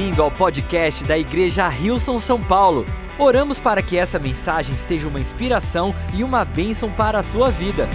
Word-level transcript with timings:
bem-vindo 0.00 0.22
ao 0.22 0.30
podcast 0.30 1.04
da 1.04 1.18
Igreja 1.18 1.68
Rilson 1.68 2.18
São 2.18 2.42
Paulo. 2.42 2.86
Oramos 3.18 3.60
para 3.60 3.82
que 3.82 3.98
essa 3.98 4.18
mensagem 4.18 4.78
seja 4.78 5.06
uma 5.06 5.20
inspiração 5.20 5.94
e 6.14 6.24
uma 6.24 6.42
bênção 6.42 6.90
para 6.90 7.18
a 7.18 7.22
sua 7.22 7.50
vida. 7.50 7.86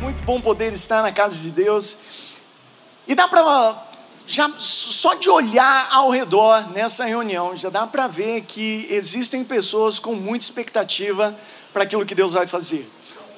Muito 0.00 0.24
bom 0.24 0.40
poder 0.40 0.72
estar 0.72 1.02
na 1.02 1.12
casa 1.12 1.40
de 1.40 1.52
Deus. 1.52 2.00
E 3.06 3.14
dá 3.14 3.28
para 3.28 3.80
já 4.26 4.50
só 4.58 5.14
de 5.14 5.30
olhar 5.30 5.88
ao 5.92 6.10
redor 6.10 6.68
nessa 6.72 7.04
reunião, 7.04 7.56
já 7.56 7.70
dá 7.70 7.86
para 7.86 8.08
ver 8.08 8.40
que 8.40 8.88
existem 8.90 9.44
pessoas 9.44 10.00
com 10.00 10.16
muita 10.16 10.44
expectativa 10.44 11.32
para 11.72 11.84
aquilo 11.84 12.04
que 12.04 12.14
Deus 12.16 12.32
vai 12.32 12.48
fazer. 12.48 12.90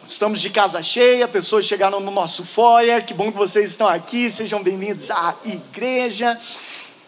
Estamos 0.06 0.42
de 0.42 0.50
casa 0.50 0.82
cheia, 0.82 1.26
pessoas 1.26 1.64
chegaram 1.64 1.98
no 1.98 2.10
nosso 2.10 2.44
foyer, 2.44 3.06
que 3.06 3.14
bom 3.14 3.32
que 3.32 3.38
vocês 3.38 3.70
estão 3.70 3.88
aqui, 3.88 4.30
sejam 4.30 4.62
bem-vindos 4.62 5.10
à 5.10 5.34
igreja. 5.46 6.38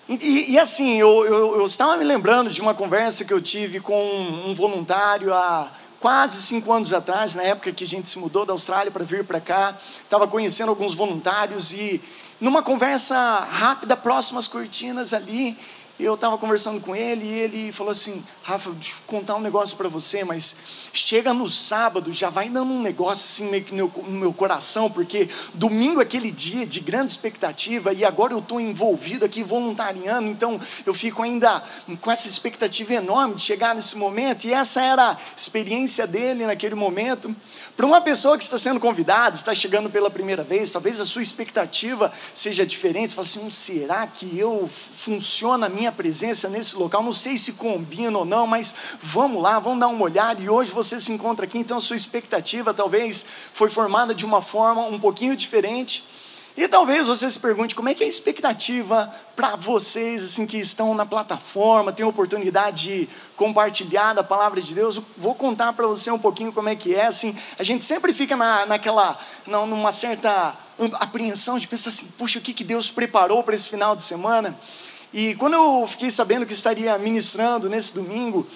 E, 0.08 0.52
e 0.52 0.58
assim, 0.58 0.96
eu, 0.96 1.26
eu, 1.26 1.56
eu, 1.58 1.66
estava 1.66 1.98
me 1.98 2.04
lembrando 2.04 2.48
de 2.48 2.58
uma 2.58 2.72
conversa 2.72 3.22
que 3.22 3.34
eu 3.34 3.40
tive 3.40 3.80
com 3.80 4.02
um 4.46 4.54
voluntário 4.54 5.34
há 5.34 5.70
quase 6.00 6.40
cinco 6.40 6.72
anos 6.72 6.94
atrás, 6.94 7.34
na 7.34 7.42
época 7.42 7.70
que 7.70 7.84
a 7.84 7.86
gente 7.86 8.08
se 8.08 8.18
mudou 8.18 8.46
da 8.46 8.54
Austrália 8.54 8.90
para 8.90 9.04
vir 9.04 9.24
para 9.24 9.40
cá. 9.40 9.76
Estava 10.02 10.26
conhecendo 10.26 10.70
alguns 10.70 10.94
voluntários 10.94 11.72
e, 11.72 12.00
numa 12.40 12.62
conversa 12.62 13.18
rápida, 13.50 13.94
próximo 13.94 14.38
às 14.38 14.48
cortinas 14.48 15.12
ali, 15.12 15.54
eu 16.04 16.14
estava 16.14 16.36
conversando 16.36 16.80
com 16.80 16.94
ele 16.94 17.24
e 17.24 17.34
ele 17.34 17.72
falou 17.72 17.90
assim: 17.90 18.24
Rafa, 18.42 18.70
deixa 18.70 18.94
eu 18.94 18.98
contar 19.06 19.36
um 19.36 19.40
negócio 19.40 19.76
para 19.76 19.88
você, 19.88 20.24
mas 20.24 20.56
chega 20.92 21.32
no 21.32 21.48
sábado, 21.48 22.12
já 22.12 22.28
vai 22.28 22.48
dando 22.48 22.70
um 22.70 22.82
negócio 22.82 23.24
assim 23.24 23.50
meio 23.50 23.64
que 23.64 23.74
no 23.74 23.90
meu, 24.08 24.32
coração, 24.32 24.90
porque 24.90 25.28
domingo 25.54 26.00
é 26.00 26.02
aquele 26.02 26.30
dia 26.30 26.66
de 26.66 26.80
grande 26.80 27.12
expectativa 27.12 27.92
e 27.92 28.04
agora 28.04 28.32
eu 28.32 28.40
estou 28.40 28.60
envolvido 28.60 29.24
aqui 29.24 29.42
voluntariando, 29.42 30.28
então 30.28 30.60
eu 30.84 30.92
fico 30.92 31.22
ainda 31.22 31.62
com 32.00 32.10
essa 32.10 32.28
expectativa 32.28 32.94
enorme 32.94 33.34
de 33.34 33.42
chegar 33.42 33.74
nesse 33.74 33.96
momento, 33.96 34.46
e 34.46 34.52
essa 34.52 34.82
era 34.82 35.12
a 35.12 35.16
experiência 35.36 36.06
dele 36.06 36.46
naquele 36.46 36.74
momento. 36.74 37.34
Para 37.76 37.84
uma 37.84 38.00
pessoa 38.00 38.38
que 38.38 38.44
está 38.44 38.56
sendo 38.56 38.80
convidada, 38.80 39.36
está 39.36 39.54
chegando 39.54 39.90
pela 39.90 40.10
primeira 40.10 40.42
vez, 40.42 40.70
talvez 40.72 40.98
a 40.98 41.04
sua 41.04 41.22
expectativa 41.22 42.10
seja 42.32 42.64
diferente. 42.64 43.10
Você 43.10 43.14
fala 43.14 43.26
assim: 43.26 43.40
hum, 43.40 43.50
será 43.50 44.06
que 44.06 44.38
eu 44.38 44.66
funciona 44.68 45.66
a 45.66 45.68
minha 45.68 45.85
presença 45.92 46.48
nesse 46.48 46.76
local? 46.76 47.02
Não 47.02 47.12
sei 47.12 47.38
se 47.38 47.52
combina 47.54 48.18
ou 48.18 48.24
não, 48.24 48.46
mas 48.46 48.96
vamos 49.00 49.42
lá, 49.42 49.58
vamos 49.58 49.80
dar 49.80 49.88
uma 49.88 50.04
olhada. 50.04 50.42
E 50.42 50.48
hoje 50.48 50.70
você 50.70 51.00
se 51.00 51.12
encontra 51.12 51.44
aqui, 51.44 51.58
então 51.58 51.76
a 51.76 51.80
sua 51.80 51.96
expectativa 51.96 52.72
talvez 52.74 53.24
foi 53.52 53.68
formada 53.68 54.14
de 54.14 54.24
uma 54.24 54.42
forma 54.42 54.82
um 54.86 54.98
pouquinho 54.98 55.36
diferente. 55.36 56.04
E 56.56 56.66
talvez 56.66 57.06
você 57.06 57.30
se 57.30 57.38
pergunte 57.38 57.74
como 57.74 57.90
é 57.90 57.94
que 57.94 58.02
é 58.02 58.06
a 58.06 58.08
expectativa 58.08 59.14
para 59.36 59.56
vocês 59.56 60.24
assim 60.24 60.46
que 60.46 60.56
estão 60.56 60.94
na 60.94 61.04
plataforma, 61.04 61.92
têm 61.92 62.06
a 62.06 62.08
oportunidade 62.08 62.82
de 62.82 63.08
compartilhar 63.36 64.14
da 64.14 64.24
palavra 64.24 64.58
de 64.58 64.74
Deus. 64.74 64.98
Vou 65.18 65.34
contar 65.34 65.74
para 65.74 65.86
você 65.86 66.10
um 66.10 66.18
pouquinho 66.18 66.50
como 66.50 66.70
é 66.70 66.74
que 66.74 66.94
é. 66.94 67.06
Assim, 67.06 67.36
a 67.58 67.62
gente 67.62 67.84
sempre 67.84 68.14
fica 68.14 68.34
na, 68.34 68.64
naquela, 68.64 69.20
não, 69.46 69.66
numa 69.66 69.92
certa 69.92 70.56
apreensão 70.94 71.58
de 71.58 71.68
pensar 71.68 71.90
assim, 71.90 72.06
puxa, 72.16 72.38
o 72.38 72.42
que, 72.42 72.54
que 72.54 72.64
Deus 72.64 72.90
preparou 72.90 73.42
para 73.42 73.54
esse 73.54 73.68
final 73.68 73.94
de 73.94 74.02
semana? 74.02 74.58
E 75.16 75.34
quando 75.36 75.54
eu 75.54 75.86
fiquei 75.86 76.10
sabendo 76.10 76.44
que 76.44 76.52
estaria 76.52 76.98
ministrando 76.98 77.70
nesse 77.70 77.94
domingo, 77.94 78.46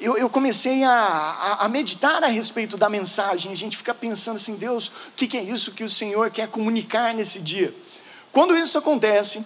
eu, 0.00 0.16
eu 0.16 0.30
comecei 0.30 0.84
a, 0.84 0.92
a, 0.92 1.64
a, 1.64 1.68
meditar 1.68 2.22
a 2.22 2.28
respeito 2.28 2.76
da 2.76 2.88
mensagem, 2.88 3.50
a 3.50 3.56
gente 3.56 3.76
fica 3.76 3.92
pensando 3.92 4.36
assim, 4.36 4.54
Deus, 4.54 4.86
o 4.86 4.92
que, 5.16 5.26
que 5.26 5.36
é 5.36 5.42
isso 5.42 5.72
que 5.72 5.82
o 5.82 5.88
Senhor 5.88 6.30
quer 6.30 6.46
comunicar 6.46 7.12
nesse 7.12 7.42
dia? 7.42 7.74
Quando 8.30 8.56
isso 8.56 8.78
acontece, 8.78 9.44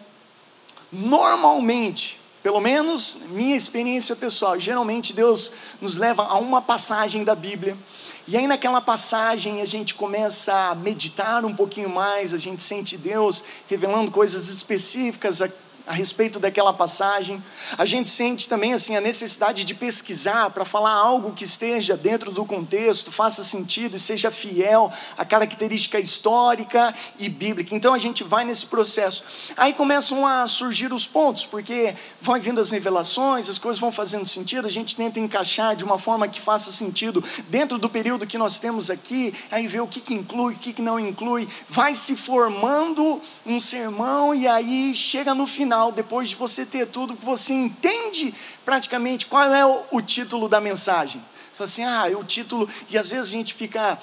normalmente, 0.92 2.20
pelo 2.42 2.61
menos 2.61 3.20
minha 3.30 3.56
experiência 3.56 4.14
pessoal, 4.14 4.61
geralmente 4.61 5.14
Deus 5.14 5.52
nos 5.80 5.96
leva 5.96 6.23
a 6.23 6.36
uma 6.36 6.61
passagem 6.61 7.24
da 7.24 7.35
Bíblia, 7.35 7.79
e 8.27 8.36
aí 8.36 8.46
naquela 8.46 8.83
passagem 8.83 9.62
a 9.62 9.64
gente 9.64 9.95
começa 9.95 10.52
a 10.68 10.74
meditar 10.74 11.46
um 11.46 11.55
pouquinho 11.56 11.89
mais, 11.89 12.35
a 12.35 12.39
gente 12.39 12.62
sente 12.62 12.98
Deus 12.98 13.42
revelando 13.70 14.11
coisas 14.11 14.48
específicas 14.50 15.40
a 15.88 15.94
respeito 15.94 16.38
daquela 16.38 16.72
passagem. 16.72 17.42
A 17.78 17.86
gente 17.86 18.10
sente 18.10 18.46
também 18.46 18.74
assim 18.74 18.94
a 18.94 19.00
necessidade 19.00 19.64
de 19.64 19.74
pesquisar 19.74 20.50
para 20.50 20.64
falar 20.64 20.92
algo 20.92 21.32
que 21.32 21.44
esteja 21.44 21.96
dentro 21.96 22.30
do 22.30 22.44
contexto, 22.44 23.10
faça 23.10 23.42
sentido 23.42 23.96
e 23.96 23.98
seja 23.98 24.30
fiel 24.30 24.92
à 25.16 25.24
característica 25.24 25.98
histórica 25.98 26.94
e 27.18 27.30
bíblica. 27.30 27.74
Então 27.74 27.94
a 27.94 27.98
gente 27.98 28.22
vai 28.22 28.44
nesse 28.44 28.66
processo. 28.66 29.24
Aí 29.56 29.72
começam 29.72 30.26
a 30.26 30.46
surgir 30.46 30.92
os 30.92 31.06
pontos, 31.06 31.46
porque 31.46 31.94
vão 32.20 32.38
vindo 32.38 32.60
as 32.60 32.70
revelações, 32.70 33.48
as 33.48 33.58
coisas 33.58 33.80
vão 33.80 33.90
fazendo 33.90 34.26
sentido, 34.26 34.66
a 34.66 34.70
gente 34.70 34.94
tenta 34.94 35.18
encaixar 35.18 35.74
de 35.74 35.84
uma 35.84 35.98
forma 35.98 36.28
que 36.28 36.40
faça 36.40 36.70
sentido 36.70 37.24
dentro 37.48 37.78
do 37.78 37.88
período 37.88 38.26
que 38.26 38.36
nós 38.36 38.58
temos 38.58 38.90
aqui, 38.90 39.32
aí 39.50 39.66
vê 39.66 39.80
o 39.80 39.86
que, 39.86 40.02
que 40.02 40.12
inclui, 40.12 40.55
o 40.55 40.58
que, 40.58 40.74
que 40.74 40.82
não 40.82 41.00
inclui, 41.00 41.48
vai 41.66 41.94
se 41.94 42.14
formando 42.14 43.22
um 43.46 43.58
sermão 43.58 44.34
e 44.34 44.46
aí 44.46 44.94
chega 44.94 45.34
no 45.34 45.46
final 45.46 45.77
final, 45.78 45.92
depois 45.92 46.30
de 46.30 46.34
você 46.34 46.66
ter 46.66 46.86
tudo, 46.86 47.16
você 47.20 47.52
entende 47.52 48.34
praticamente 48.64 49.27
qual 49.27 49.55
é 49.55 49.64
o, 49.64 49.84
o 49.92 50.02
título 50.02 50.48
da 50.48 50.61
mensagem. 50.61 51.24
Você 51.52 51.62
assim, 51.62 51.84
ah, 51.84 52.11
é 52.11 52.16
o 52.16 52.24
título, 52.24 52.68
e 52.90 52.98
às 52.98 53.11
vezes 53.11 53.28
a 53.28 53.30
gente 53.30 53.55
fica 53.55 53.98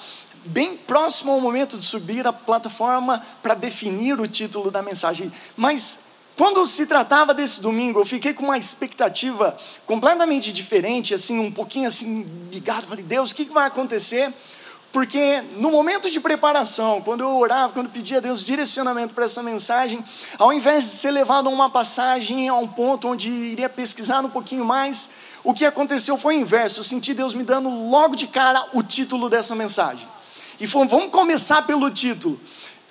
bem 0.46 0.76
próximo 0.76 1.32
ao 1.32 1.40
momento 1.40 1.76
de 1.76 1.84
subir 1.84 2.26
a 2.26 2.32
plataforma 2.32 3.22
para 3.42 3.54
definir 3.54 4.18
o 4.18 4.26
título 4.26 4.70
da 4.70 4.82
mensagem. 4.82 5.30
Mas 5.56 6.04
quando 6.36 6.66
se 6.66 6.86
tratava 6.86 7.34
desse 7.34 7.60
domingo, 7.60 8.00
eu 8.00 8.06
fiquei 8.06 8.32
com 8.32 8.44
uma 8.44 8.58
expectativa 8.58 9.56
completamente 9.84 10.52
diferente, 10.52 11.14
assim, 11.14 11.38
um 11.38 11.50
pouquinho 11.50 11.88
assim 11.88 12.26
ligado. 12.50 12.86
Falei, 12.86 13.04
Deus, 13.04 13.30
o 13.30 13.34
que 13.34 13.44
vai 13.44 13.66
acontecer? 13.66 14.32
Porque 14.96 15.42
no 15.58 15.70
momento 15.70 16.08
de 16.08 16.18
preparação, 16.18 17.02
quando 17.02 17.20
eu 17.20 17.36
orava, 17.36 17.70
quando 17.70 17.90
pedia 17.90 18.16
a 18.16 18.20
Deus 18.20 18.42
direcionamento 18.46 19.12
para 19.12 19.26
essa 19.26 19.42
mensagem, 19.42 20.02
ao 20.38 20.54
invés 20.54 20.84
de 20.84 20.90
ser 20.92 21.10
levado 21.10 21.50
a 21.50 21.52
uma 21.52 21.68
passagem, 21.68 22.48
a 22.48 22.54
um 22.54 22.66
ponto 22.66 23.08
onde 23.08 23.28
iria 23.28 23.68
pesquisar 23.68 24.24
um 24.24 24.30
pouquinho 24.30 24.64
mais, 24.64 25.10
o 25.44 25.52
que 25.52 25.66
aconteceu 25.66 26.16
foi 26.16 26.38
o 26.38 26.40
inverso. 26.40 26.80
Eu 26.80 26.84
senti 26.84 27.12
Deus 27.12 27.34
me 27.34 27.44
dando 27.44 27.68
logo 27.68 28.16
de 28.16 28.26
cara 28.26 28.70
o 28.72 28.82
título 28.82 29.28
dessa 29.28 29.54
mensagem. 29.54 30.08
E 30.58 30.66
falou: 30.66 30.88
vamos 30.88 31.10
começar 31.10 31.66
pelo 31.66 31.90
título. 31.90 32.40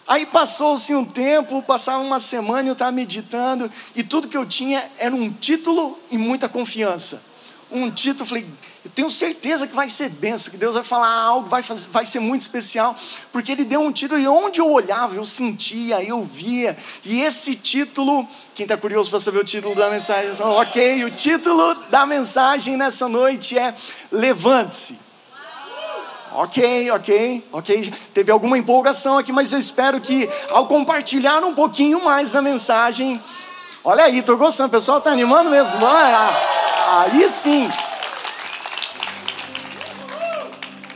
Aí 0.06 0.28
passou-se 0.28 0.94
um 0.94 1.04
tempo, 1.04 1.64
passava 1.64 2.04
uma 2.04 2.20
semana, 2.20 2.70
eu 2.70 2.74
estava 2.74 2.92
meditando, 2.92 3.68
e 3.96 4.04
tudo 4.04 4.28
que 4.28 4.38
eu 4.38 4.46
tinha 4.46 4.92
era 5.00 5.16
um 5.16 5.34
título 5.34 5.98
e 6.12 6.20
muita 6.20 6.48
confiança. 6.48 7.24
Um 7.72 7.90
título, 7.90 8.28
falei, 8.28 8.48
tenho 8.96 9.12
certeza 9.12 9.68
que 9.68 9.76
vai 9.76 9.90
ser 9.90 10.10
benção, 10.10 10.50
que 10.50 10.58
Deus 10.58 10.74
vai 10.74 10.84
falar 10.84 11.12
algo, 11.12 11.50
vai, 11.50 11.62
fazer, 11.62 11.90
vai 11.90 12.06
ser 12.06 12.22
muito 12.22 12.42
especial, 12.42 12.96
porque 13.30 13.52
Ele 13.52 13.66
deu 13.66 13.82
um 13.82 13.92
título 13.92 14.18
e 14.18 14.26
onde 14.26 14.62
eu 14.62 14.72
olhava, 14.72 15.16
eu 15.16 15.26
sentia, 15.26 16.02
eu 16.02 16.24
via, 16.24 16.78
e 17.04 17.22
esse 17.22 17.56
título, 17.56 18.26
quem 18.54 18.64
está 18.64 18.78
curioso 18.78 19.10
para 19.10 19.20
saber 19.20 19.40
o 19.40 19.44
título 19.44 19.76
da 19.76 19.90
mensagem, 19.90 20.32
ok, 20.42 21.04
o 21.04 21.12
título 21.12 21.76
da 21.90 22.06
mensagem 22.06 22.78
nessa 22.78 23.10
noite 23.10 23.60
é 23.60 23.76
Levante-se. 24.10 25.04
Ok, 26.32 26.92
ok, 26.92 27.48
ok. 27.52 27.94
Teve 28.14 28.32
alguma 28.32 28.58
empolgação 28.58 29.18
aqui, 29.18 29.32
mas 29.32 29.54
eu 29.54 29.60
espero 29.60 30.02
que 30.02 30.30
ao 30.50 30.68
compartilhar 30.68 31.44
um 31.44 31.54
pouquinho 31.54 32.04
mais 32.04 32.32
da 32.32 32.42
mensagem, 32.42 33.22
olha 33.84 34.06
aí, 34.06 34.20
estou 34.20 34.38
gostando, 34.38 34.68
o 34.68 34.72
pessoal 34.72 34.98
está 34.98 35.12
animando 35.12 35.50
mesmo, 35.50 35.86
aí 35.86 37.30
sim. 37.30 37.70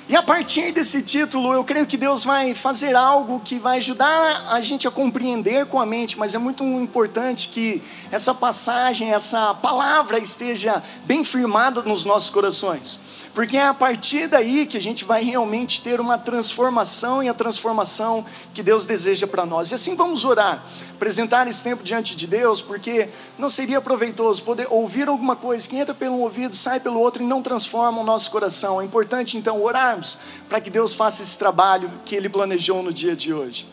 E 0.10 0.16
a 0.16 0.24
partir 0.24 0.72
desse 0.72 1.04
título, 1.04 1.54
eu 1.54 1.64
creio 1.64 1.86
que 1.86 1.96
Deus 1.96 2.24
vai 2.24 2.56
fazer 2.56 2.96
algo 2.96 3.40
que 3.42 3.60
vai 3.60 3.78
ajudar 3.78 4.48
a 4.50 4.60
gente 4.60 4.88
a 4.88 4.92
compreender 4.92 5.68
com 5.68 5.80
a 5.80 5.86
mente, 5.86 6.18
mas 6.18 6.34
é 6.34 6.40
muito 6.40 6.64
importante 6.64 7.50
que 7.50 7.80
essa 8.10 8.34
passagem, 8.34 9.14
essa 9.14 9.54
palavra 9.54 10.18
esteja 10.18 10.82
bem 11.06 11.24
firmada 11.24 11.84
nos 11.84 12.06
nossos 12.06 12.32
corações. 12.32 13.00
Porque 13.40 13.56
é 13.56 13.68
a 13.68 13.74
partir 13.74 14.28
daí 14.28 14.66
que 14.66 14.76
a 14.76 14.82
gente 14.82 15.06
vai 15.06 15.24
realmente 15.24 15.82
ter 15.82 16.02
uma 16.02 16.18
transformação 16.18 17.24
e 17.24 17.30
a 17.30 17.34
transformação 17.34 18.26
que 18.54 18.62
Deus 18.62 18.86
deseja 18.86 19.26
para 19.26 19.46
nós. 19.46 19.72
E 19.72 19.76
assim 19.76 19.96
vamos 19.96 20.26
orar, 20.26 20.62
apresentar 20.92 21.48
esse 21.48 21.64
tempo 21.64 21.82
diante 21.82 22.18
de 22.18 22.28
Deus, 22.28 22.62
porque 22.62 23.08
não 23.38 23.50
seria 23.50 23.80
proveitoso 23.80 24.44
poder 24.44 24.68
ouvir 24.70 25.08
alguma 25.08 25.38
coisa 25.38 25.70
que 25.70 25.78
entra 25.78 25.94
pelo 25.94 26.18
um 26.18 26.20
ouvido, 26.24 26.54
sai 26.54 26.82
pelo 26.82 27.00
outro 27.00 27.24
e 27.24 27.26
não 27.26 27.42
transforma 27.42 28.02
o 28.02 28.04
nosso 28.04 28.30
coração. 28.30 28.82
É 28.82 28.84
importante 28.84 29.38
então 29.38 29.64
orarmos 29.64 30.20
para 30.50 30.60
que 30.60 30.70
Deus 30.70 30.94
faça 30.94 31.24
esse 31.24 31.38
trabalho 31.38 31.90
que 32.04 32.16
Ele 32.16 32.28
planejou 32.28 32.84
no 32.84 32.92
dia 32.92 33.16
de 33.16 33.34
hoje. 33.34 33.70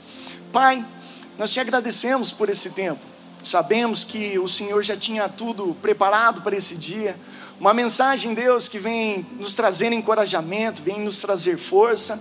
Pai, 0.52 0.86
nós 1.36 1.52
te 1.52 1.58
agradecemos 1.58 2.30
por 2.30 2.48
esse 2.48 2.70
tempo. 2.70 3.15
Sabemos 3.46 4.02
que 4.02 4.40
o 4.40 4.48
Senhor 4.48 4.82
já 4.82 4.96
tinha 4.96 5.28
tudo 5.28 5.72
preparado 5.80 6.42
para 6.42 6.56
esse 6.56 6.74
dia. 6.74 7.16
Uma 7.60 7.72
mensagem, 7.72 8.34
Deus, 8.34 8.66
que 8.66 8.76
vem 8.76 9.24
nos 9.38 9.54
trazer 9.54 9.92
encorajamento, 9.92 10.82
vem 10.82 10.98
nos 10.98 11.20
trazer 11.20 11.56
força 11.56 12.20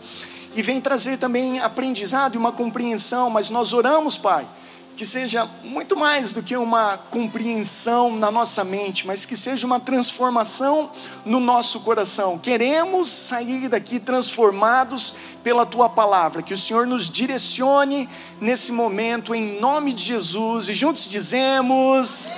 e 0.55 0.61
vem 0.61 0.79
trazer 0.79 1.17
também 1.17 1.59
aprendizado 1.59 2.35
e 2.35 2.37
uma 2.37 2.51
compreensão. 2.51 3.27
Mas 3.31 3.49
nós 3.49 3.73
oramos, 3.73 4.19
Pai, 4.19 4.47
que 4.95 5.05
seja 5.05 5.45
muito 5.61 5.97
mais 5.97 6.31
do 6.31 6.41
que 6.41 6.55
uma 6.55 6.97
compreensão 6.97 8.15
na 8.15 8.31
nossa 8.31 8.63
mente, 8.63 9.05
mas 9.05 9.25
que 9.25 9.35
seja 9.35 9.67
uma 9.67 9.79
transformação 9.79 10.89
no 11.25 11.39
nosso 11.39 11.81
coração. 11.81 12.37
Queremos 12.37 13.09
sair 13.09 13.67
daqui 13.67 13.99
transformados 13.99 15.15
pela 15.43 15.65
tua 15.65 15.89
palavra, 15.89 16.41
que 16.41 16.53
o 16.53 16.57
Senhor 16.57 16.87
nos 16.87 17.09
direcione 17.09 18.07
nesse 18.39 18.71
momento, 18.71 19.35
em 19.35 19.59
nome 19.59 19.91
de 19.91 20.03
Jesus, 20.03 20.69
e 20.69 20.73
juntos 20.73 21.09
dizemos: 21.09 22.29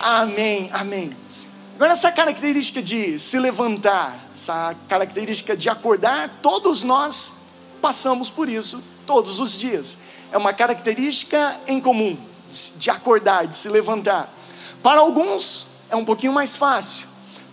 Amém, 0.00 0.70
amém. 0.72 1.10
Agora, 1.76 1.92
essa 1.92 2.10
característica 2.10 2.82
de 2.82 3.18
se 3.18 3.38
levantar, 3.38 4.18
essa 4.34 4.74
característica 4.88 5.56
de 5.56 5.68
acordar, 5.68 6.28
todos 6.42 6.82
nós 6.82 7.36
passamos 7.80 8.28
por 8.28 8.48
isso 8.48 8.82
todos 9.06 9.40
os 9.40 9.58
dias 9.58 9.98
é 10.32 10.38
uma 10.38 10.52
característica 10.52 11.60
em 11.66 11.80
comum 11.80 12.16
de 12.76 12.90
acordar, 12.90 13.46
de 13.46 13.56
se 13.56 13.68
levantar. 13.68 14.32
Para 14.82 15.00
alguns 15.00 15.68
é 15.90 15.96
um 15.96 16.04
pouquinho 16.04 16.32
mais 16.32 16.56
fácil, 16.56 17.06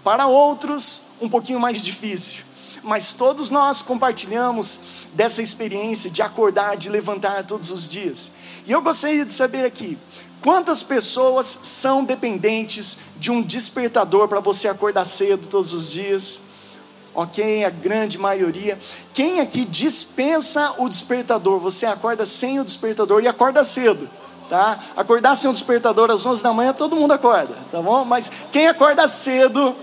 para 0.03 0.27
outros 0.27 1.03
um 1.21 1.29
pouquinho 1.29 1.59
mais 1.59 1.83
difícil. 1.83 2.45
Mas 2.81 3.13
todos 3.13 3.49
nós 3.49 3.81
compartilhamos 3.81 4.81
dessa 5.13 5.41
experiência 5.41 6.09
de 6.09 6.21
acordar, 6.21 6.77
de 6.77 6.89
levantar 6.89 7.43
todos 7.43 7.71
os 7.71 7.89
dias. 7.89 8.31
E 8.65 8.71
eu 8.71 8.81
gostaria 8.81 9.25
de 9.25 9.33
saber 9.33 9.65
aqui, 9.65 9.97
quantas 10.41 10.81
pessoas 10.81 11.59
são 11.63 12.05
dependentes 12.05 12.99
de 13.17 13.29
um 13.29 13.41
despertador 13.41 14.29
para 14.29 14.39
você 14.39 14.69
acordar 14.69 15.03
cedo 15.05 15.47
todos 15.49 15.73
os 15.73 15.91
dias? 15.91 16.41
Ok? 17.21 17.65
A 17.65 17.69
grande 17.69 18.17
maioria. 18.17 18.79
Quem 19.13 19.39
aqui 19.39 19.65
dispensa 19.65 20.75
o 20.77 20.87
despertador? 20.87 21.59
Você 21.59 21.85
acorda 21.85 22.25
sem 22.25 22.59
o 22.59 22.63
despertador 22.63 23.21
e 23.23 23.27
acorda 23.27 23.63
cedo, 23.63 24.09
tá? 24.47 24.79
Acordar 24.95 25.35
sem 25.35 25.49
o 25.49 25.53
despertador 25.53 26.09
às 26.09 26.25
11 26.25 26.41
da 26.41 26.53
manhã, 26.53 26.73
todo 26.73 26.95
mundo 26.95 27.11
acorda, 27.11 27.55
tá 27.71 27.81
bom? 27.81 28.05
Mas 28.05 28.31
quem 28.51 28.67
acorda 28.67 29.07
cedo, 29.07 29.75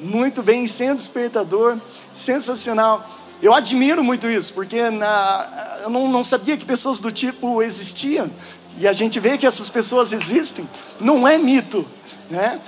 muito 0.00 0.42
bem, 0.42 0.66
sem 0.66 0.90
o 0.92 0.94
despertador, 0.94 1.78
sensacional. 2.12 3.08
Eu 3.42 3.52
admiro 3.54 4.02
muito 4.02 4.28
isso, 4.28 4.54
porque 4.54 4.90
na, 4.90 5.78
eu 5.82 5.90
não, 5.90 6.08
não 6.08 6.24
sabia 6.24 6.56
que 6.56 6.64
pessoas 6.64 6.98
do 6.98 7.10
tipo 7.10 7.62
existiam, 7.62 8.30
e 8.76 8.86
a 8.86 8.92
gente 8.92 9.18
vê 9.18 9.36
que 9.36 9.46
essas 9.46 9.68
pessoas 9.68 10.12
existem, 10.12 10.68
não 11.00 11.26
é 11.26 11.38
mito, 11.38 11.84
né? 12.30 12.60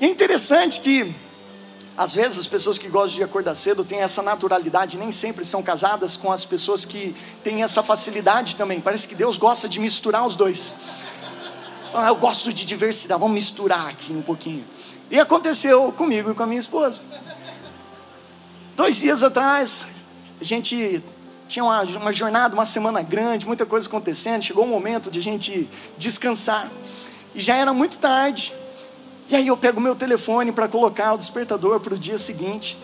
É 0.00 0.06
interessante 0.06 0.80
que 0.80 1.14
às 1.98 2.14
vezes 2.14 2.38
as 2.38 2.46
pessoas 2.46 2.78
que 2.78 2.88
gostam 2.88 3.16
de 3.16 3.24
acordar 3.24 3.56
cedo 3.56 3.84
têm 3.84 4.02
essa 4.02 4.22
naturalidade, 4.22 4.96
nem 4.96 5.10
sempre 5.10 5.44
são 5.44 5.60
casadas 5.60 6.16
com 6.16 6.30
as 6.30 6.44
pessoas 6.44 6.84
que 6.84 7.12
têm 7.42 7.64
essa 7.64 7.82
facilidade 7.82 8.54
também. 8.54 8.80
Parece 8.80 9.08
que 9.08 9.16
Deus 9.16 9.36
gosta 9.36 9.68
de 9.68 9.80
misturar 9.80 10.24
os 10.24 10.36
dois. 10.36 10.76
Ah, 11.92 12.06
eu 12.06 12.14
gosto 12.14 12.52
de 12.52 12.64
diversidade, 12.64 13.18
vamos 13.18 13.34
misturar 13.34 13.88
aqui 13.88 14.12
um 14.12 14.22
pouquinho. 14.22 14.64
E 15.10 15.18
aconteceu 15.18 15.90
comigo 15.90 16.30
e 16.30 16.34
com 16.34 16.44
a 16.44 16.46
minha 16.46 16.60
esposa. 16.60 17.02
Dois 18.76 18.98
dias 18.98 19.24
atrás, 19.24 19.88
a 20.40 20.44
gente 20.44 21.02
tinha 21.48 21.64
uma, 21.64 21.82
uma 21.82 22.12
jornada, 22.12 22.54
uma 22.54 22.64
semana 22.64 23.02
grande, 23.02 23.44
muita 23.44 23.66
coisa 23.66 23.88
acontecendo. 23.88 24.40
Chegou 24.44 24.62
o 24.62 24.68
momento 24.68 25.10
de 25.10 25.18
a 25.18 25.22
gente 25.22 25.68
descansar. 25.96 26.70
E 27.34 27.40
já 27.40 27.56
era 27.56 27.72
muito 27.72 27.98
tarde. 27.98 28.54
E 29.28 29.36
aí 29.36 29.46
eu 29.46 29.56
pego 29.56 29.80
meu 29.80 29.94
telefone 29.94 30.52
para 30.52 30.66
colocar 30.66 31.12
o 31.12 31.18
despertador 31.18 31.80
para 31.80 31.94
o 31.94 31.98
dia 31.98 32.16
seguinte. 32.16 32.78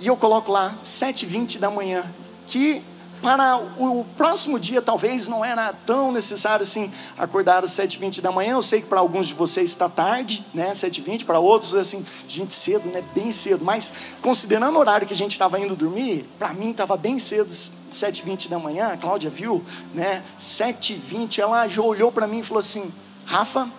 E 0.00 0.06
eu 0.06 0.16
coloco 0.16 0.52
lá, 0.52 0.78
7h20 0.82 1.58
da 1.58 1.68
manhã. 1.68 2.04
Que 2.46 2.82
para 3.20 3.56
o 3.78 4.04
próximo 4.16 4.58
dia 4.58 4.80
talvez 4.80 5.28
não 5.28 5.44
era 5.44 5.72
tão 5.72 6.10
necessário 6.10 6.62
assim 6.62 6.90
acordar 7.18 7.64
às 7.64 7.72
7h20 7.72 8.20
da 8.20 8.32
manhã. 8.32 8.52
Eu 8.52 8.62
sei 8.62 8.80
que 8.80 8.86
para 8.86 9.00
alguns 9.00 9.28
de 9.28 9.34
vocês 9.34 9.70
está 9.70 9.88
tarde, 9.88 10.44
né? 10.54 10.72
7h20, 10.72 11.24
para 11.24 11.38
outros 11.38 11.74
assim, 11.74 12.06
gente 12.26 12.54
cedo, 12.54 12.88
né? 12.88 13.02
Bem 13.14 13.30
cedo. 13.30 13.64
Mas 13.64 13.92
considerando 14.22 14.76
o 14.76 14.78
horário 14.78 15.06
que 15.06 15.12
a 15.12 15.16
gente 15.16 15.32
estava 15.32 15.60
indo 15.60 15.76
dormir, 15.76 16.24
para 16.38 16.52
mim 16.52 16.70
estava 16.70 16.96
bem 16.96 17.18
cedo, 17.18 17.50
7h20 17.50 18.48
da 18.48 18.58
manhã. 18.58 18.88
A 18.88 18.96
Cláudia 18.96 19.28
viu, 19.28 19.62
né? 19.92 20.22
7h20, 20.38 21.40
ela 21.40 21.66
já 21.68 21.82
olhou 21.82 22.10
para 22.10 22.26
mim 22.26 22.38
e 22.38 22.42
falou 22.44 22.60
assim: 22.60 22.90
Rafa, 23.26 23.70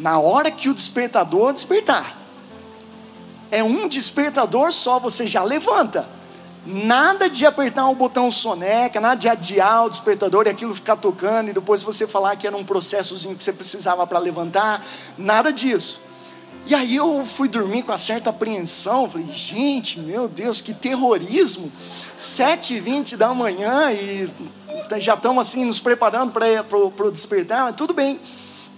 na 0.00 0.18
hora 0.18 0.50
que 0.50 0.68
o 0.70 0.74
despertador 0.74 1.52
despertar. 1.52 2.16
É 3.50 3.62
um 3.62 3.86
despertador 3.86 4.72
só, 4.72 4.98
você 4.98 5.26
já 5.26 5.42
levanta. 5.42 6.08
Nada 6.64 7.28
de 7.28 7.44
apertar 7.44 7.86
o 7.88 7.94
botão 7.94 8.30
soneca, 8.30 8.98
nada 8.98 9.16
de 9.16 9.28
adiar 9.28 9.84
o 9.84 9.90
despertador 9.90 10.46
e 10.46 10.50
aquilo 10.50 10.74
ficar 10.74 10.96
tocando 10.96 11.50
e 11.50 11.52
depois 11.52 11.82
você 11.82 12.06
falar 12.06 12.36
que 12.36 12.46
era 12.46 12.56
um 12.56 12.64
processozinho 12.64 13.36
que 13.36 13.44
você 13.44 13.52
precisava 13.52 14.06
para 14.06 14.18
levantar, 14.18 14.82
nada 15.18 15.52
disso. 15.52 16.08
E 16.66 16.74
aí 16.74 16.96
eu 16.96 17.24
fui 17.24 17.48
dormir 17.48 17.82
com 17.82 17.92
uma 17.92 17.98
certa 17.98 18.30
apreensão, 18.30 19.08
falei, 19.08 19.26
gente, 19.30 19.98
meu 20.00 20.28
Deus, 20.28 20.60
que 20.60 20.72
terrorismo, 20.72 21.70
7h20 22.18 23.16
da 23.16 23.34
manhã 23.34 23.90
e 23.92 24.30
já 24.98 25.14
estamos 25.14 25.46
assim 25.46 25.64
nos 25.64 25.78
preparando 25.78 26.32
para 26.32 27.06
o 27.06 27.10
despertar, 27.10 27.72
tudo 27.74 27.92
bem, 27.92 28.20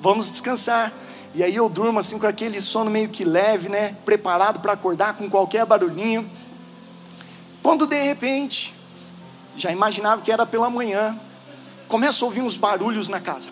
vamos 0.01 0.31
descansar. 0.31 0.93
E 1.35 1.43
aí 1.43 1.57
eu 1.57 1.69
durmo 1.69 1.99
assim 1.99 2.19
com 2.19 2.27
aquele 2.27 2.61
sono 2.61 2.91
meio 2.91 3.09
que 3.09 3.25
leve, 3.25 3.69
né? 3.69 3.97
Preparado 4.05 4.61
para 4.61 4.73
acordar 4.73 5.17
com 5.17 5.31
qualquer 5.31 5.65
barulhinho. 5.65 6.31
Quando 7.63 7.87
de 7.87 8.03
repente, 8.03 8.75
já 9.57 9.71
imaginava 9.71 10.21
que 10.21 10.31
era 10.31 10.45
pela 10.45 10.69
manhã, 10.69 11.19
começo 11.89 12.25
a 12.25 12.29
ouvir 12.29 12.43
uns 12.43 12.57
barulhos 12.57 13.09
na 13.09 13.21
casa. 13.21 13.51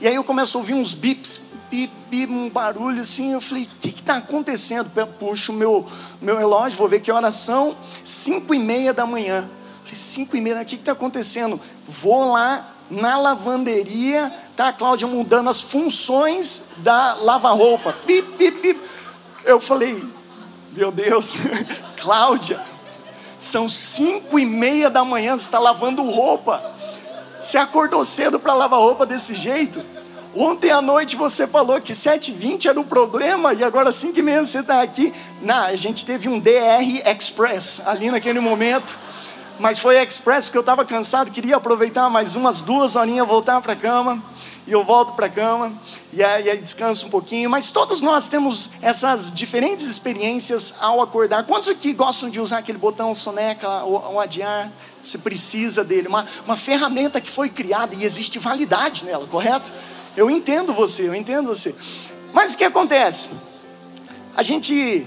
E 0.00 0.06
aí 0.06 0.14
eu 0.14 0.22
começo 0.22 0.56
a 0.56 0.60
ouvir 0.60 0.74
uns 0.74 0.92
bips, 0.92 1.50
bip, 1.70 1.92
bip, 2.08 2.32
um 2.32 2.48
barulho 2.48 3.00
assim. 3.00 3.32
Eu 3.32 3.40
falei, 3.40 3.64
o 3.64 3.78
que 3.78 3.88
está 3.88 4.16
acontecendo? 4.16 4.90
Puxo 5.18 5.52
meu, 5.52 5.84
meu 6.20 6.36
relógio, 6.36 6.78
vou 6.78 6.88
ver 6.88 7.00
que 7.00 7.10
horas 7.10 7.34
são. 7.34 7.76
Cinco 8.04 8.54
e 8.54 8.58
meia 8.58 8.92
da 8.92 9.06
manhã. 9.06 9.48
falei, 9.82 9.96
cinco 9.96 10.36
e 10.36 10.40
meia, 10.40 10.60
o 10.60 10.64
que 10.64 10.76
está 10.76 10.92
acontecendo? 10.92 11.60
Vou 11.88 12.30
lá 12.30 12.75
na 12.90 13.16
lavanderia, 13.18 14.32
tá 14.54 14.68
a 14.68 14.72
Cláudia 14.72 15.06
mudando 15.06 15.48
as 15.48 15.60
funções 15.60 16.70
da 16.78 17.14
lava-roupa. 17.14 17.92
Pip, 18.06 18.36
pip, 18.36 18.60
pip. 18.60 18.80
Eu 19.44 19.60
falei, 19.60 20.04
meu 20.72 20.90
Deus, 20.92 21.36
Cláudia, 22.00 22.60
são 23.38 23.68
cinco 23.68 24.38
e 24.38 24.46
meia 24.46 24.88
da 24.88 25.04
manhã, 25.04 25.34
você 25.34 25.44
está 25.44 25.58
lavando 25.58 26.02
roupa. 26.02 26.74
Você 27.40 27.58
acordou 27.58 28.04
cedo 28.04 28.40
para 28.40 28.54
lavar 28.54 28.80
roupa 28.80 29.04
desse 29.04 29.34
jeito? 29.34 29.84
Ontem 30.34 30.70
à 30.70 30.82
noite 30.82 31.16
você 31.16 31.46
falou 31.46 31.80
que 31.80 31.92
7h20 31.94 32.66
era 32.66 32.78
o 32.78 32.84
problema 32.84 33.54
e 33.54 33.64
agora 33.64 33.90
5 33.90 34.18
e 34.18 34.22
meia 34.22 34.44
você 34.44 34.60
está 34.60 34.82
aqui. 34.82 35.12
Não, 35.40 35.64
a 35.64 35.76
gente 35.76 36.04
teve 36.04 36.28
um 36.28 36.38
DR 36.38 37.02
Express 37.06 37.80
ali 37.86 38.10
naquele 38.10 38.38
momento 38.38 38.98
mas 39.58 39.78
foi 39.78 40.02
express 40.02 40.46
porque 40.46 40.58
eu 40.58 40.62
estava 40.62 40.84
cansado, 40.84 41.30
queria 41.30 41.56
aproveitar 41.56 42.08
mais 42.10 42.36
umas 42.36 42.62
duas 42.62 42.96
horinhas, 42.96 43.26
voltar 43.26 43.60
para 43.60 43.72
a 43.72 43.76
cama, 43.76 44.22
e 44.66 44.72
eu 44.72 44.84
volto 44.84 45.12
para 45.14 45.26
a 45.26 45.30
cama, 45.30 45.72
e 46.12 46.22
aí, 46.22 46.50
aí, 46.50 46.58
descanso 46.58 47.06
um 47.06 47.10
pouquinho. 47.10 47.48
Mas 47.48 47.70
todos 47.70 48.00
nós 48.00 48.28
temos 48.28 48.72
essas 48.82 49.32
diferentes 49.32 49.86
experiências 49.86 50.74
ao 50.80 51.00
acordar. 51.00 51.44
Quantos 51.44 51.68
aqui 51.68 51.92
gostam 51.92 52.28
de 52.28 52.40
usar 52.40 52.58
aquele 52.58 52.78
botão 52.78 53.14
soneca 53.14 53.84
ou, 53.84 54.12
ou 54.12 54.20
adiar? 54.20 54.70
Você 55.02 55.18
precisa 55.18 55.84
dele, 55.84 56.08
uma, 56.08 56.26
uma 56.44 56.56
ferramenta 56.56 57.20
que 57.20 57.30
foi 57.30 57.48
criada 57.48 57.94
e 57.94 58.04
existe 58.04 58.38
validade 58.38 59.04
nela, 59.04 59.26
correto? 59.26 59.72
Eu 60.16 60.30
entendo 60.30 60.72
você, 60.72 61.08
eu 61.08 61.14
entendo 61.14 61.48
você. 61.48 61.74
Mas 62.32 62.54
o 62.54 62.58
que 62.58 62.64
acontece? 62.64 63.30
A 64.36 64.42
gente 64.42 65.06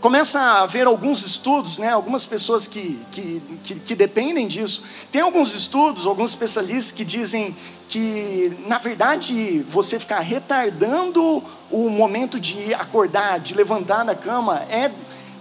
começa 0.00 0.40
a 0.40 0.62
haver 0.62 0.86
alguns 0.86 1.24
estudos, 1.24 1.78
né, 1.78 1.90
algumas 1.90 2.24
pessoas 2.24 2.66
que, 2.66 3.00
que, 3.10 3.42
que, 3.62 3.74
que, 3.80 3.94
dependem 3.94 4.46
disso. 4.46 4.82
Tem 5.10 5.20
alguns 5.20 5.54
estudos, 5.54 6.06
alguns 6.06 6.30
especialistas 6.30 6.92
que 6.92 7.04
dizem 7.04 7.56
que, 7.88 8.56
na 8.66 8.78
verdade, 8.78 9.60
você 9.66 9.98
ficar 9.98 10.20
retardando 10.20 11.42
o 11.70 11.88
momento 11.88 12.38
de 12.38 12.72
acordar, 12.74 13.40
de 13.40 13.54
levantar 13.54 14.04
da 14.04 14.14
cama, 14.14 14.62
é, 14.68 14.90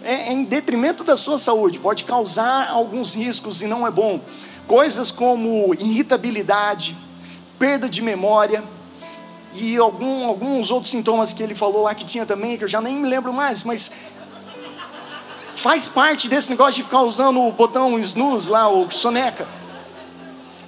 é, 0.01 0.13
é 0.29 0.33
em 0.33 0.43
detrimento 0.43 1.03
da 1.03 1.15
sua 1.15 1.37
saúde, 1.37 1.79
pode 1.79 2.03
causar 2.03 2.69
alguns 2.69 3.15
riscos 3.15 3.61
e 3.61 3.67
não 3.67 3.85
é 3.85 3.91
bom. 3.91 4.19
Coisas 4.65 5.11
como 5.11 5.73
irritabilidade, 5.75 6.97
perda 7.59 7.87
de 7.87 8.01
memória, 8.01 8.63
e 9.53 9.77
algum, 9.77 10.25
alguns 10.25 10.69
outros 10.69 10.91
sintomas 10.91 11.33
que 11.33 11.41
ele 11.41 11.55
falou 11.55 11.83
lá 11.83 11.95
que 11.95 12.05
tinha 12.05 12.25
também, 12.25 12.57
que 12.57 12.63
eu 12.63 12.67
já 12.67 12.79
nem 12.79 12.95
me 12.95 13.07
lembro 13.07 13.33
mais, 13.33 13.63
mas 13.63 13.91
faz 15.57 15.89
parte 15.89 16.29
desse 16.29 16.49
negócio 16.49 16.75
de 16.75 16.83
ficar 16.83 17.01
usando 17.01 17.41
o 17.41 17.51
botão 17.51 17.99
snooze 17.99 18.49
lá, 18.49 18.69
o 18.69 18.89
soneca. 18.91 19.47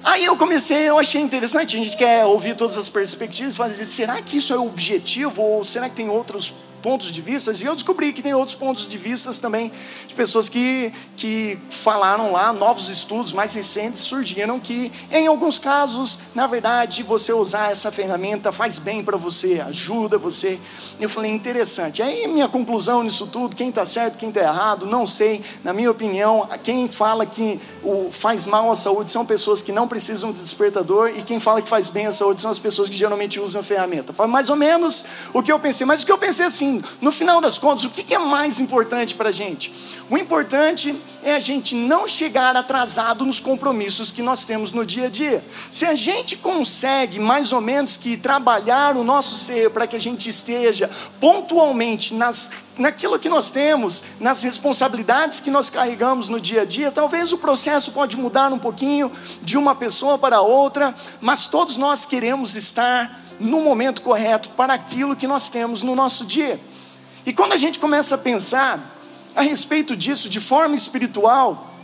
Aí 0.02 0.24
eu 0.24 0.36
comecei, 0.36 0.88
eu 0.88 0.98
achei 0.98 1.20
interessante, 1.20 1.76
a 1.76 1.78
gente 1.78 1.96
quer 1.96 2.24
ouvir 2.24 2.56
todas 2.56 2.76
as 2.76 2.88
perspectivas, 2.88 3.56
fazer, 3.56 3.84
será 3.84 4.20
que 4.20 4.38
isso 4.38 4.52
é 4.52 4.56
o 4.56 4.66
objetivo 4.66 5.42
ou 5.42 5.64
será 5.64 5.88
que 5.88 5.94
tem 5.94 6.08
outros 6.08 6.54
pontos 6.80 7.10
de 7.12 7.20
vista? 7.20 7.52
E 7.52 7.64
eu 7.64 7.74
descobri 7.74 8.12
que 8.12 8.22
tem 8.22 8.34
outros 8.34 8.56
pontos 8.56 8.86
de 8.86 8.98
vista 8.98 9.30
também, 9.34 9.70
de 10.06 10.14
pessoas 10.14 10.48
que, 10.48 10.92
que 11.16 11.58
falaram 11.68 12.32
lá, 12.32 12.52
novos 12.52 12.88
estudos 12.88 13.32
mais 13.32 13.54
recentes 13.54 14.02
surgiram 14.02 14.58
que, 14.58 14.90
em 15.10 15.26
alguns 15.26 15.58
casos, 15.58 16.20
na 16.34 16.46
verdade, 16.46 17.02
você 17.02 17.32
usar 17.32 17.70
essa 17.70 17.92
ferramenta 17.92 18.50
faz 18.52 18.78
bem 18.78 19.04
para 19.04 19.16
você, 19.16 19.60
ajuda 19.60 20.18
você. 20.18 20.58
Eu 20.98 21.08
falei, 21.08 21.30
interessante. 21.30 22.02
Aí, 22.02 22.26
minha 22.26 22.48
conclusão 22.48 23.02
nisso 23.02 23.26
tudo, 23.26 23.56
quem 23.56 23.68
está 23.68 23.86
certo, 23.86 24.18
quem 24.18 24.28
está 24.30 24.40
errado, 24.40 24.86
não 24.86 25.06
sei. 25.06 25.42
Na 25.64 25.72
minha 25.72 25.90
opinião, 25.90 26.48
quem 26.62 26.88
fala 26.88 27.24
que 27.24 27.60
o, 27.82 28.10
faz 28.10 28.46
mal 28.46 28.70
à 28.70 28.74
saúde 28.74 29.12
são 29.12 29.24
pessoas 29.24 29.62
que 29.62 29.72
não 29.72 29.86
precisam 29.86 30.32
de 30.32 30.40
despertador, 30.40 31.10
e 31.16 31.22
quem 31.22 31.38
fala 31.40 31.62
que 31.62 31.68
faz 31.68 31.88
bem 31.88 32.06
à 32.06 32.12
saúde 32.12 32.40
são 32.40 32.50
as 32.50 32.58
pessoas 32.58 32.88
que 32.88 32.96
geralmente 32.96 33.38
usam 33.40 33.60
a 33.60 33.64
ferramenta. 33.64 34.12
Foi 34.12 34.26
mais 34.26 34.50
ou 34.50 34.56
menos 34.56 35.04
o 35.32 35.42
que 35.42 35.52
eu 35.52 35.58
pensei. 35.58 35.86
Mas 35.86 36.02
o 36.02 36.06
que 36.06 36.12
eu 36.12 36.18
pensei 36.18 36.46
assim, 36.46 36.69
no 37.00 37.12
final 37.12 37.40
das 37.40 37.58
contas, 37.58 37.84
o 37.84 37.90
que 37.90 38.14
é 38.14 38.18
mais 38.18 38.60
importante 38.60 39.14
para 39.14 39.30
a 39.30 39.32
gente? 39.32 39.72
O 40.08 40.16
importante 40.16 40.94
é 41.22 41.34
a 41.34 41.40
gente 41.40 41.74
não 41.74 42.08
chegar 42.08 42.56
atrasado 42.56 43.24
nos 43.24 43.38
compromissos 43.38 44.10
que 44.10 44.22
nós 44.22 44.44
temos 44.44 44.72
no 44.72 44.84
dia 44.84 45.06
a 45.06 45.10
dia. 45.10 45.44
Se 45.70 45.84
a 45.84 45.94
gente 45.94 46.36
consegue 46.36 47.18
mais 47.18 47.52
ou 47.52 47.60
menos 47.60 47.96
que 47.96 48.16
trabalhar 48.16 48.96
o 48.96 49.04
nosso 49.04 49.34
ser 49.34 49.70
para 49.70 49.86
que 49.86 49.96
a 49.96 50.00
gente 50.00 50.28
esteja 50.28 50.90
pontualmente 51.20 52.14
nas 52.14 52.50
naquilo 52.78 53.18
que 53.18 53.28
nós 53.28 53.50
temos, 53.50 54.02
nas 54.18 54.42
responsabilidades 54.42 55.38
que 55.38 55.50
nós 55.50 55.68
carregamos 55.68 56.30
no 56.30 56.40
dia 56.40 56.62
a 56.62 56.64
dia, 56.64 56.90
talvez 56.90 57.30
o 57.30 57.36
processo 57.36 57.92
pode 57.92 58.16
mudar 58.16 58.50
um 58.54 58.58
pouquinho 58.58 59.12
de 59.42 59.58
uma 59.58 59.74
pessoa 59.74 60.16
para 60.16 60.40
outra, 60.40 60.94
mas 61.20 61.46
todos 61.46 61.76
nós 61.76 62.06
queremos 62.06 62.56
estar 62.56 63.20
no 63.38 63.60
momento 63.60 64.00
correto 64.00 64.48
para 64.50 64.72
aquilo 64.72 65.14
que 65.14 65.26
nós 65.26 65.50
temos 65.50 65.82
no 65.82 65.94
nosso 65.94 66.24
dia. 66.24 66.58
E 67.26 67.34
quando 67.34 67.52
a 67.52 67.58
gente 67.58 67.78
começa 67.78 68.14
a 68.14 68.18
pensar 68.18 68.99
a 69.34 69.42
respeito 69.42 69.96
disso 69.96 70.28
de 70.28 70.40
forma 70.40 70.74
espiritual, 70.74 71.74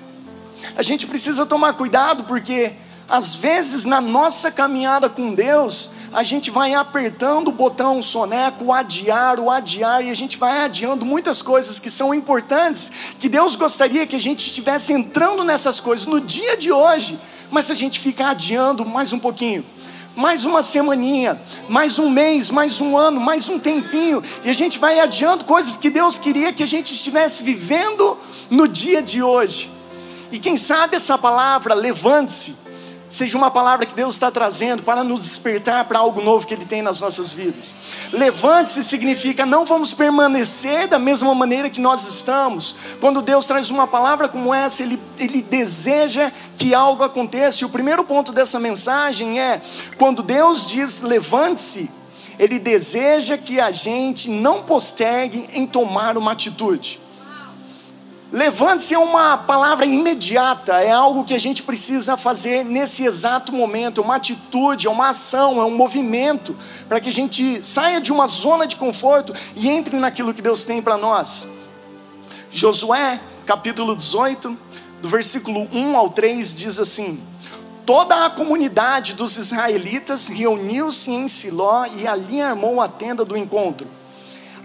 a 0.76 0.83
gente 0.83 1.07
precisa 1.07 1.47
tomar 1.47 1.75
cuidado 1.75 2.25
porque 2.25 2.73
às 3.09 3.35
vezes 3.35 3.85
na 3.85 4.00
nossa 4.00 4.50
caminhada 4.50 5.09
com 5.09 5.33
Deus, 5.33 5.93
a 6.12 6.25
gente 6.25 6.50
vai 6.50 6.75
apertando 6.75 7.49
o 7.49 7.53
botão 7.53 8.03
soneco, 8.03 8.65
o 8.65 8.73
adiar, 8.73 9.38
o 9.38 9.49
adiar, 9.49 10.05
e 10.05 10.11
a 10.11 10.15
gente 10.15 10.37
vai 10.37 10.65
adiando 10.65 11.07
muitas 11.07 11.41
coisas 11.41 11.79
que 11.79 11.88
são 11.88 12.12
importantes, 12.12 13.15
que 13.21 13.29
Deus 13.29 13.55
gostaria 13.55 14.07
que 14.07 14.17
a 14.17 14.21
gente 14.21 14.47
estivesse 14.47 14.93
entrando 14.93 15.45
nessas 15.45 15.79
coisas 15.79 16.07
no 16.07 16.21
dia 16.21 16.57
de 16.57 16.73
hoje, 16.73 17.19
mas 17.50 17.71
a 17.71 17.75
gente 17.75 18.00
fica 18.00 18.29
adiando 18.29 18.85
mais 18.85 19.12
um 19.12 19.21
pouquinho 19.21 19.65
mais 20.16 20.46
uma 20.46 20.62
semaninha, 20.62 21.40
mais 21.68 21.99
um 21.99 22.08
mês, 22.08 22.50
mais 22.50 22.80
um 22.80 22.96
ano, 22.96 23.20
mais 23.20 23.49
um 23.50 23.58
tempinho, 23.58 24.23
e 24.42 24.49
a 24.49 24.52
gente 24.54 24.78
vai 24.78 24.99
adiando 24.99 25.44
coisas 25.44 25.76
que 25.76 25.90
Deus 25.90 26.16
queria 26.16 26.54
que 26.54 26.62
a 26.62 26.66
gente 26.66 26.94
estivesse 26.94 27.42
vivendo 27.42 28.18
no 28.50 28.66
dia 28.66 29.02
de 29.02 29.23
hoje. 29.23 29.70
E 30.32 30.38
quem 30.38 30.56
sabe 30.56 30.96
essa 30.96 31.18
palavra, 31.18 31.75
levante-se, 31.75 32.56
seja 33.08 33.38
uma 33.38 33.50
palavra 33.50 33.86
que 33.86 33.94
Deus 33.94 34.14
está 34.14 34.30
trazendo 34.30 34.82
para 34.82 35.04
nos 35.04 35.20
despertar 35.20 35.84
para 35.84 35.98
algo 35.98 36.20
novo 36.20 36.46
que 36.46 36.54
Ele 36.54 36.64
tem 36.64 36.82
nas 36.82 37.00
nossas 37.00 37.32
vidas. 37.32 37.76
Levante-se 38.12 38.82
significa 38.82 39.46
não 39.46 39.64
vamos 39.64 39.94
permanecer 39.94 40.88
da 40.88 40.98
mesma 40.98 41.34
maneira 41.34 41.70
que 41.70 41.80
nós 41.80 42.06
estamos. 42.06 42.76
Quando 43.00 43.22
Deus 43.22 43.46
traz 43.46 43.70
uma 43.70 43.86
palavra 43.86 44.28
como 44.28 44.52
essa, 44.52 44.82
Ele, 44.82 45.00
Ele 45.18 45.42
deseja 45.42 46.32
que 46.56 46.75
algo 46.75 47.02
aconteça. 47.02 47.62
E 47.62 47.66
o 47.66 47.70
primeiro 47.70 48.04
ponto 48.04 48.32
dessa 48.32 48.58
mensagem 48.58 49.40
é: 49.40 49.62
quando 49.96 50.22
Deus 50.22 50.68
diz 50.68 51.02
levante-se, 51.02 51.90
Ele 52.38 52.58
deseja 52.58 53.38
que 53.38 53.60
a 53.60 53.70
gente 53.70 54.30
não 54.30 54.62
postergue 54.62 55.48
em 55.52 55.66
tomar 55.66 56.18
uma 56.18 56.32
atitude. 56.32 57.05
Levante-se 58.33 58.92
é 58.92 58.99
uma 58.99 59.38
palavra 59.38 59.87
imediata, 59.87 60.80
é 60.80 60.90
algo 60.90 61.23
que 61.23 61.33
a 61.33 61.38
gente 61.38 61.62
precisa 61.62 62.16
fazer 62.16 62.64
nesse 62.64 63.04
exato 63.04 63.52
momento, 63.52 64.00
é 64.00 64.04
uma 64.04 64.16
atitude, 64.16 64.88
é 64.88 64.90
uma 64.90 65.11
ação, 65.11 65.61
é 65.61 65.64
um 65.64 65.76
movimento, 65.76 66.56
para 66.88 67.00
que 67.00 67.09
a 67.09 67.12
gente 67.12 67.64
saia 67.64 68.00
de 68.00 68.12
uma 68.12 68.26
zona 68.26 68.66
de 68.66 68.75
conforto 68.75 69.33
e 69.54 69.68
entre 69.68 69.97
naquilo 69.97 70.35
que 70.35 70.42
Deus 70.42 70.64
tem 70.64 70.83
para 70.83 70.97
nós. 70.97 71.52
Josué, 72.50 73.21
capítulo 73.47 73.95
18, 73.95 74.59
do 75.00 75.09
versículo 75.09 75.68
1 75.73 75.97
ao 75.97 76.09
3, 76.09 76.52
diz 76.52 76.80
assim: 76.80 77.23
Toda 77.85 78.26
a 78.26 78.30
comunidade 78.30 79.14
dos 79.14 79.37
israelitas 79.37 80.26
reuniu-se 80.26 81.12
em 81.12 81.28
Siló 81.28 81.87
e 81.97 82.09
ali 82.09 82.40
armou 82.40 82.80
a 82.80 82.88
tenda 82.88 83.25
do 83.25 83.37
encontro. 83.37 83.87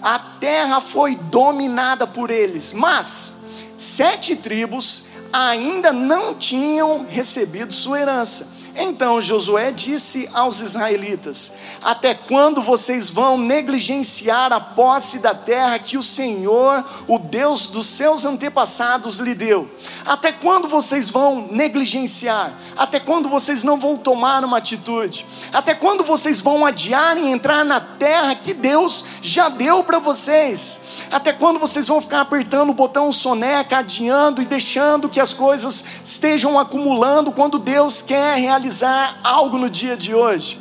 A 0.01 0.18
terra 0.18 0.82
foi 0.82 1.15
dominada 1.15 2.08
por 2.08 2.32
eles, 2.32 2.74
mas 2.74 3.40
sete 3.82 4.36
tribos 4.36 5.06
ainda 5.32 5.92
não 5.92 6.36
tinham 6.36 7.06
recebido 7.10 7.74
sua 7.74 8.00
herança. 8.00 8.62
Então 8.76 9.20
Josué 9.20 9.72
disse 9.72 10.30
aos 10.34 10.60
israelitas: 10.60 11.52
Até 11.84 12.14
quando 12.14 12.62
vocês 12.62 13.10
vão 13.10 13.38
negligenciar 13.38 14.54
a 14.54 14.62
posse 14.62 15.20
da 15.20 15.36
terra 15.36 15.78
que 15.78 15.98
o 15.98 16.04
Senhor, 16.04 16.84
o 17.08 17.20
Deus 17.20 17.68
dos 17.68 17.88
seus 17.88 18.24
antepassados, 18.24 19.18
lhe 19.18 19.36
deu? 19.36 19.70
Até 20.06 20.32
quando 20.32 20.70
vocês 20.70 21.10
vão 21.10 21.48
negligenciar? 21.52 22.54
Até 22.78 23.00
quando 23.00 23.28
vocês 23.28 23.62
não 23.64 23.78
vão 23.78 23.98
tomar 23.98 24.44
uma 24.44 24.58
atitude? 24.58 25.26
Até 25.52 25.74
quando 25.74 26.04
vocês 26.04 26.40
vão 26.40 26.66
adiar 26.66 27.18
em 27.18 27.32
entrar 27.32 27.66
na 27.66 27.80
terra 27.82 28.36
que 28.36 28.54
Deus 28.54 29.06
já 29.22 29.50
deu 29.50 29.84
para 29.84 30.00
vocês? 30.00 30.90
Até 31.12 31.34
quando 31.34 31.60
vocês 31.60 31.88
vão 31.88 32.00
ficar 32.00 32.22
apertando 32.22 32.70
o 32.70 32.74
botão 32.74 33.12
soneca, 33.12 33.80
adiando 33.80 34.41
e 34.41 34.46
deixando 34.46 35.10
que 35.10 35.20
as 35.20 35.34
coisas 35.34 35.84
estejam 36.06 36.58
acumulando 36.58 37.34
quando 37.34 37.60
Deus 37.60 38.01
quer 38.01 38.38
realizar 38.38 39.20
algo 39.22 39.58
no 39.58 39.70
dia 39.70 39.98
de 39.98 40.15
hoje? 40.15 40.58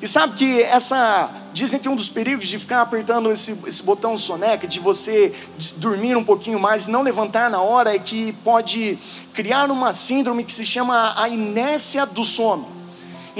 E 0.00 0.06
sabe 0.06 0.34
que 0.34 0.62
essa. 0.62 1.30
Dizem 1.52 1.80
que 1.80 1.88
um 1.88 1.96
dos 1.96 2.08
perigos 2.08 2.46
de 2.46 2.56
ficar 2.56 2.80
apertando 2.80 3.30
esse, 3.30 3.58
esse 3.66 3.82
botão 3.82 4.16
soneca, 4.16 4.68
de 4.68 4.78
você 4.78 5.34
dormir 5.78 6.16
um 6.16 6.22
pouquinho 6.22 6.60
mais 6.60 6.86
e 6.86 6.90
não 6.92 7.02
levantar 7.02 7.50
na 7.50 7.60
hora, 7.60 7.92
é 7.92 7.98
que 7.98 8.32
pode 8.44 8.96
criar 9.34 9.68
uma 9.68 9.92
síndrome 9.92 10.44
que 10.44 10.52
se 10.52 10.64
chama 10.64 11.12
a 11.20 11.28
inércia 11.28 12.06
do 12.06 12.22
sono. 12.22 12.79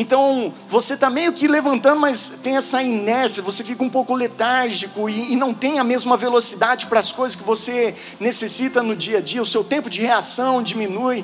Então, 0.00 0.50
você 0.66 0.94
está 0.94 1.10
meio 1.10 1.30
que 1.34 1.46
levantando, 1.46 2.00
mas 2.00 2.40
tem 2.42 2.56
essa 2.56 2.82
inércia, 2.82 3.42
você 3.42 3.62
fica 3.62 3.84
um 3.84 3.88
pouco 3.90 4.14
letárgico 4.14 5.10
e, 5.10 5.34
e 5.34 5.36
não 5.36 5.52
tem 5.52 5.78
a 5.78 5.84
mesma 5.84 6.16
velocidade 6.16 6.86
para 6.86 6.98
as 6.98 7.12
coisas 7.12 7.36
que 7.36 7.44
você 7.44 7.94
necessita 8.18 8.82
no 8.82 8.96
dia 8.96 9.18
a 9.18 9.20
dia, 9.20 9.42
o 9.42 9.44
seu 9.44 9.62
tempo 9.62 9.90
de 9.90 10.00
reação 10.00 10.62
diminui. 10.62 11.22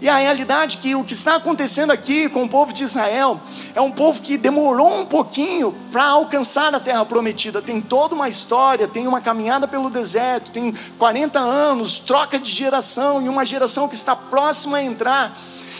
E 0.00 0.08
a 0.08 0.16
realidade 0.16 0.78
é 0.78 0.80
que 0.80 0.94
o 0.96 1.04
que 1.04 1.12
está 1.12 1.36
acontecendo 1.36 1.92
aqui 1.92 2.28
com 2.28 2.42
o 2.42 2.48
povo 2.48 2.72
de 2.72 2.82
Israel 2.82 3.40
é 3.76 3.80
um 3.80 3.92
povo 3.92 4.20
que 4.20 4.36
demorou 4.36 5.02
um 5.02 5.06
pouquinho 5.06 5.72
para 5.92 6.06
alcançar 6.06 6.74
a 6.74 6.80
terra 6.80 7.04
prometida. 7.04 7.62
Tem 7.62 7.80
toda 7.80 8.16
uma 8.16 8.28
história, 8.28 8.88
tem 8.88 9.06
uma 9.06 9.20
caminhada 9.20 9.68
pelo 9.68 9.88
deserto, 9.88 10.50
tem 10.50 10.74
40 10.98 11.38
anos, 11.38 12.00
troca 12.00 12.40
de 12.40 12.50
geração 12.50 13.24
e 13.24 13.28
uma 13.28 13.44
geração 13.44 13.86
que 13.86 13.94
está 13.94 14.16
próxima 14.16 14.78
a 14.78 14.82
entrar. 14.82 15.32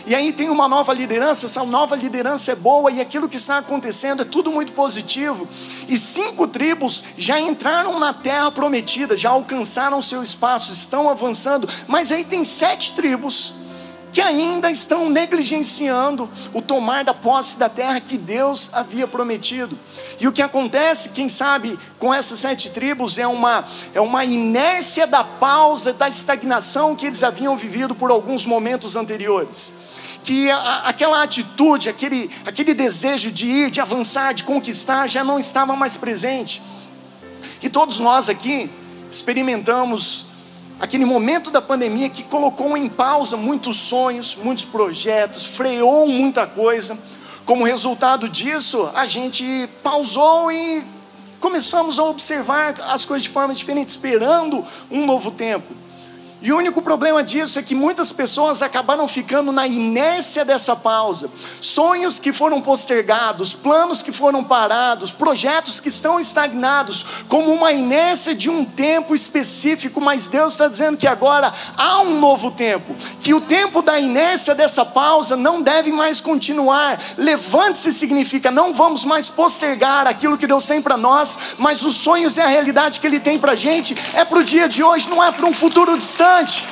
E 0.05 0.15
aí 0.15 0.33
tem 0.33 0.49
uma 0.49 0.67
nova 0.67 0.93
liderança, 0.93 1.45
essa 1.45 1.63
nova 1.63 1.95
liderança 1.95 2.51
é 2.51 2.55
boa 2.55 2.91
e 2.91 2.99
aquilo 2.99 3.29
que 3.29 3.37
está 3.37 3.59
acontecendo 3.59 4.23
é 4.23 4.25
tudo 4.25 4.51
muito 4.51 4.73
positivo. 4.73 5.47
E 5.87 5.97
cinco 5.97 6.47
tribos 6.47 7.03
já 7.17 7.39
entraram 7.39 7.99
na 7.99 8.13
terra 8.13 8.51
prometida, 8.51 9.15
já 9.15 9.29
alcançaram 9.29 10.01
seu 10.01 10.23
espaço, 10.23 10.71
estão 10.71 11.09
avançando, 11.09 11.67
mas 11.87 12.11
aí 12.11 12.23
tem 12.23 12.43
sete 12.43 12.93
tribos 12.93 13.53
que 14.11 14.19
ainda 14.19 14.69
estão 14.69 15.09
negligenciando 15.09 16.29
o 16.53 16.61
tomar 16.61 17.03
da 17.05 17.13
posse 17.13 17.57
da 17.57 17.69
terra 17.69 18.01
que 18.01 18.17
Deus 18.17 18.73
havia 18.73 19.07
prometido. 19.07 19.79
E 20.19 20.27
o 20.27 20.33
que 20.33 20.41
acontece, 20.41 21.09
quem 21.09 21.29
sabe, 21.29 21.79
com 21.97 22.13
essas 22.13 22.39
sete 22.39 22.71
tribos 22.71 23.17
é 23.17 23.25
uma, 23.25 23.65
é 23.93 24.01
uma 24.01 24.25
inércia 24.25 25.07
da 25.07 25.23
pausa, 25.23 25.93
da 25.93 26.09
estagnação 26.09 26.95
que 26.95 27.05
eles 27.05 27.23
haviam 27.23 27.55
vivido 27.55 27.95
por 27.95 28.11
alguns 28.11 28.45
momentos 28.45 28.97
anteriores 28.97 29.80
que 30.23 30.49
a, 30.49 30.83
aquela 30.85 31.23
atitude, 31.23 31.89
aquele, 31.89 32.29
aquele 32.45 32.73
desejo 32.73 33.31
de 33.31 33.45
ir, 33.45 33.71
de 33.71 33.79
avançar, 33.79 34.33
de 34.33 34.43
conquistar, 34.43 35.07
já 35.07 35.23
não 35.23 35.39
estava 35.39 35.75
mais 35.75 35.97
presente. 35.97 36.61
E 37.61 37.69
todos 37.69 37.99
nós 37.99 38.29
aqui 38.29 38.69
experimentamos 39.11 40.25
aquele 40.79 41.05
momento 41.05 41.51
da 41.51 41.61
pandemia 41.61 42.09
que 42.09 42.23
colocou 42.23 42.75
em 42.75 42.89
pausa 42.89 43.37
muitos 43.37 43.77
sonhos, 43.77 44.35
muitos 44.35 44.65
projetos, 44.65 45.45
freou 45.45 46.07
muita 46.07 46.47
coisa. 46.47 46.97
Como 47.45 47.63
resultado 47.63 48.29
disso, 48.29 48.89
a 48.95 49.05
gente 49.05 49.69
pausou 49.83 50.51
e 50.51 50.83
começamos 51.39 51.99
a 51.99 52.03
observar 52.03 52.75
as 52.81 53.05
coisas 53.05 53.23
de 53.23 53.29
forma 53.29 53.53
diferente, 53.53 53.89
esperando 53.89 54.63
um 54.89 55.05
novo 55.05 55.31
tempo. 55.31 55.80
E 56.43 56.51
o 56.51 56.57
único 56.57 56.81
problema 56.81 57.23
disso 57.23 57.59
é 57.59 57.61
que 57.61 57.75
muitas 57.75 58.11
pessoas 58.11 58.63
acabaram 58.63 59.07
ficando 59.07 59.51
na 59.51 59.67
inércia 59.67 60.43
dessa 60.43 60.75
pausa. 60.75 61.29
Sonhos 61.61 62.17
que 62.17 62.33
foram 62.33 62.59
postergados, 62.59 63.53
planos 63.53 64.01
que 64.01 64.11
foram 64.11 64.43
parados, 64.43 65.11
projetos 65.11 65.79
que 65.79 65.89
estão 65.89 66.19
estagnados, 66.19 67.23
como 67.27 67.53
uma 67.53 67.71
inércia 67.71 68.33
de 68.33 68.49
um 68.49 68.65
tempo 68.65 69.13
específico, 69.13 70.01
mas 70.01 70.27
Deus 70.27 70.53
está 70.53 70.67
dizendo 70.67 70.97
que 70.97 71.05
agora 71.05 71.53
há 71.77 72.01
um 72.01 72.19
novo 72.19 72.49
tempo, 72.49 72.95
que 73.19 73.35
o 73.35 73.41
tempo 73.41 73.83
da 73.83 73.99
inércia 73.99 74.55
dessa 74.55 74.83
pausa 74.83 75.37
não 75.37 75.61
deve 75.61 75.91
mais 75.91 76.19
continuar. 76.19 76.99
Levante-se 77.19 77.91
significa 77.93 78.49
não 78.49 78.73
vamos 78.73 79.05
mais 79.05 79.29
postergar 79.29 80.07
aquilo 80.07 80.39
que 80.39 80.47
Deus 80.47 80.65
tem 80.65 80.81
para 80.81 80.97
nós, 80.97 81.55
mas 81.59 81.85
os 81.85 81.97
sonhos 81.97 82.35
e 82.35 82.41
a 82.41 82.47
realidade 82.47 82.99
que 82.99 83.05
Ele 83.05 83.19
tem 83.19 83.37
para 83.37 83.51
a 83.51 83.55
gente 83.55 83.95
é 84.15 84.25
para 84.25 84.39
o 84.39 84.43
dia 84.43 84.67
de 84.67 84.83
hoje, 84.83 85.07
não 85.07 85.23
é 85.23 85.31
para 85.31 85.45
um 85.45 85.53
futuro 85.53 85.95
distante 85.95 86.30
importante. 86.31 86.63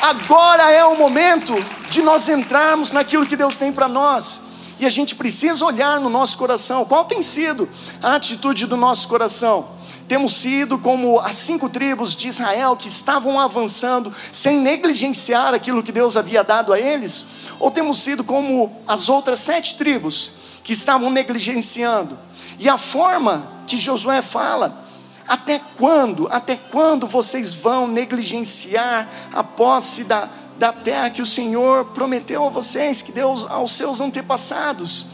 Agora 0.00 0.70
é 0.70 0.84
o 0.84 0.96
momento 0.96 1.54
de 1.90 2.02
nós 2.02 2.28
entrarmos 2.28 2.92
naquilo 2.92 3.26
que 3.26 3.36
Deus 3.36 3.56
tem 3.56 3.72
para 3.72 3.88
nós. 3.88 4.44
E 4.78 4.86
a 4.86 4.90
gente 4.90 5.14
precisa 5.16 5.64
olhar 5.64 6.00
no 6.00 6.08
nosso 6.08 6.38
coração. 6.38 6.84
Qual 6.84 7.04
tem 7.04 7.22
sido 7.22 7.68
a 8.02 8.14
atitude 8.14 8.66
do 8.66 8.76
nosso 8.76 9.08
coração? 9.08 9.76
Temos 10.06 10.34
sido 10.36 10.78
como 10.78 11.18
as 11.18 11.36
cinco 11.36 11.68
tribos 11.68 12.16
de 12.16 12.28
Israel 12.28 12.76
que 12.76 12.88
estavam 12.88 13.38
avançando 13.38 14.14
sem 14.32 14.60
negligenciar 14.60 15.52
aquilo 15.52 15.82
que 15.82 15.92
Deus 15.92 16.16
havia 16.16 16.42
dado 16.42 16.72
a 16.72 16.78
eles? 16.78 17.26
Ou 17.58 17.70
temos 17.70 17.98
sido 17.98 18.24
como 18.24 18.74
as 18.86 19.08
outras 19.08 19.40
sete 19.40 19.76
tribos 19.76 20.32
que 20.62 20.72
estavam 20.72 21.10
negligenciando? 21.10 22.16
E 22.58 22.68
a 22.68 22.78
forma 22.78 23.50
que 23.66 23.76
Josué 23.76 24.22
fala 24.22 24.87
até 25.28 25.60
quando, 25.76 26.26
até 26.30 26.56
quando 26.56 27.06
vocês 27.06 27.52
vão 27.52 27.86
negligenciar 27.86 29.06
a 29.32 29.44
posse 29.44 30.04
da, 30.04 30.28
da 30.58 30.72
terra 30.72 31.10
que 31.10 31.20
o 31.20 31.26
Senhor 31.26 31.84
prometeu 31.86 32.46
a 32.46 32.48
vocês, 32.48 33.02
que 33.02 33.12
deu 33.12 33.34
aos 33.50 33.72
seus 33.72 34.00
antepassados? 34.00 35.08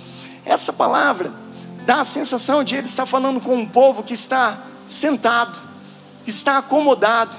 Essa 0.47 0.73
palavra 0.73 1.33
dá 1.85 2.01
a 2.01 2.05
sensação 2.05 2.63
de 2.63 2.77
ele 2.77 2.87
estar 2.87 3.07
falando 3.07 3.41
com 3.41 3.57
um 3.57 3.67
povo 3.67 4.05
que 4.05 4.15
está 4.15 4.59
sentado, 4.87 5.61
está 6.25 6.59
acomodado, 6.59 7.37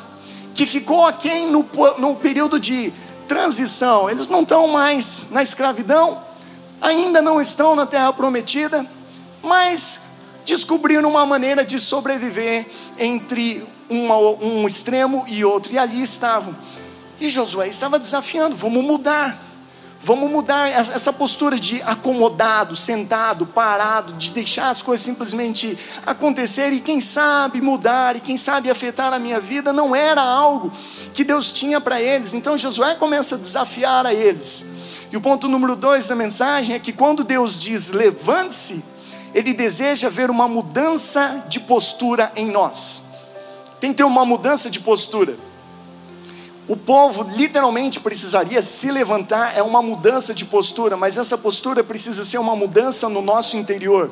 que 0.54 0.68
ficou 0.68 1.06
aquém 1.06 1.50
no, 1.50 1.66
no 1.98 2.16
período 2.16 2.60
de 2.60 2.92
transição. 3.28 4.10
Eles 4.10 4.28
não 4.28 4.42
estão 4.42 4.68
mais 4.68 5.28
na 5.32 5.42
escravidão, 5.42 6.22
ainda 6.82 7.22
não 7.22 7.42
estão 7.42 7.74
na 7.74 7.86
terra 7.86 8.12
prometida, 8.12 8.86
mas 9.42 10.05
descobriram 10.46 11.10
uma 11.10 11.26
maneira 11.26 11.66
de 11.66 11.80
sobreviver 11.80 12.68
entre 12.98 13.66
uma, 13.90 14.18
um 14.18 14.66
extremo 14.68 15.26
e 15.28 15.44
outro, 15.44 15.74
e 15.74 15.78
ali 15.78 16.02
estavam. 16.02 16.56
E 17.20 17.30
Josué 17.30 17.68
estava 17.68 18.00
desafiando: 18.00 18.56
vamos 18.56 18.84
mudar, 18.84 19.42
vamos 20.00 20.30
mudar 20.30 20.70
essa 20.70 21.12
postura 21.12 21.58
de 21.58 21.82
acomodado, 21.82 22.76
sentado, 22.76 23.46
parado, 23.48 24.14
de 24.14 24.32
deixar 24.32 24.70
as 24.70 24.82
coisas 24.82 25.06
simplesmente 25.06 25.78
acontecer 26.06 26.72
e 26.74 26.80
quem 26.80 27.02
sabe 27.02 27.62
mudar, 27.62 28.16
e 28.16 28.20
quem 28.20 28.38
sabe 28.38 28.70
afetar 28.70 29.14
a 29.14 29.20
minha 29.20 29.40
vida, 29.40 29.74
não 29.74 29.96
era 29.96 30.22
algo 30.22 30.72
que 31.14 31.24
Deus 31.24 31.52
tinha 31.52 31.82
para 31.82 32.02
eles. 32.02 32.34
Então 32.34 32.58
Josué 32.58 32.96
começa 32.96 33.36
a 33.36 33.40
desafiar 33.40 34.06
a 34.06 34.14
eles. 34.14 34.66
E 35.12 35.18
o 35.18 35.22
ponto 35.22 35.48
número 35.48 35.76
dois 35.76 36.08
da 36.08 36.16
mensagem 36.16 36.76
é 36.76 36.80
que 36.80 36.92
quando 36.92 37.24
Deus 37.24 37.58
diz 37.58 37.90
levante-se, 37.90 38.95
ele 39.36 39.54
deseja 39.54 40.08
ver 40.08 40.32
uma 40.32 40.48
mudança 40.48 41.44
de 41.50 41.60
postura 41.60 42.32
em 42.38 42.50
nós. 42.50 43.04
Tem 43.82 43.92
que 43.92 43.98
ter 43.98 44.06
uma 44.06 44.24
mudança 44.24 44.70
de 44.70 44.80
postura. 44.80 45.36
O 46.70 46.78
povo 46.78 47.24
literalmente 47.36 48.00
precisaria 48.00 48.62
se 48.62 48.90
levantar, 48.90 49.56
é 49.56 49.62
uma 49.62 49.82
mudança 49.82 50.34
de 50.34 50.46
postura, 50.46 50.96
mas 50.96 51.18
essa 51.18 51.38
postura 51.38 51.84
precisa 51.84 52.24
ser 52.24 52.38
uma 52.38 52.56
mudança 52.56 53.10
no 53.10 53.22
nosso 53.22 53.58
interior. 53.58 54.10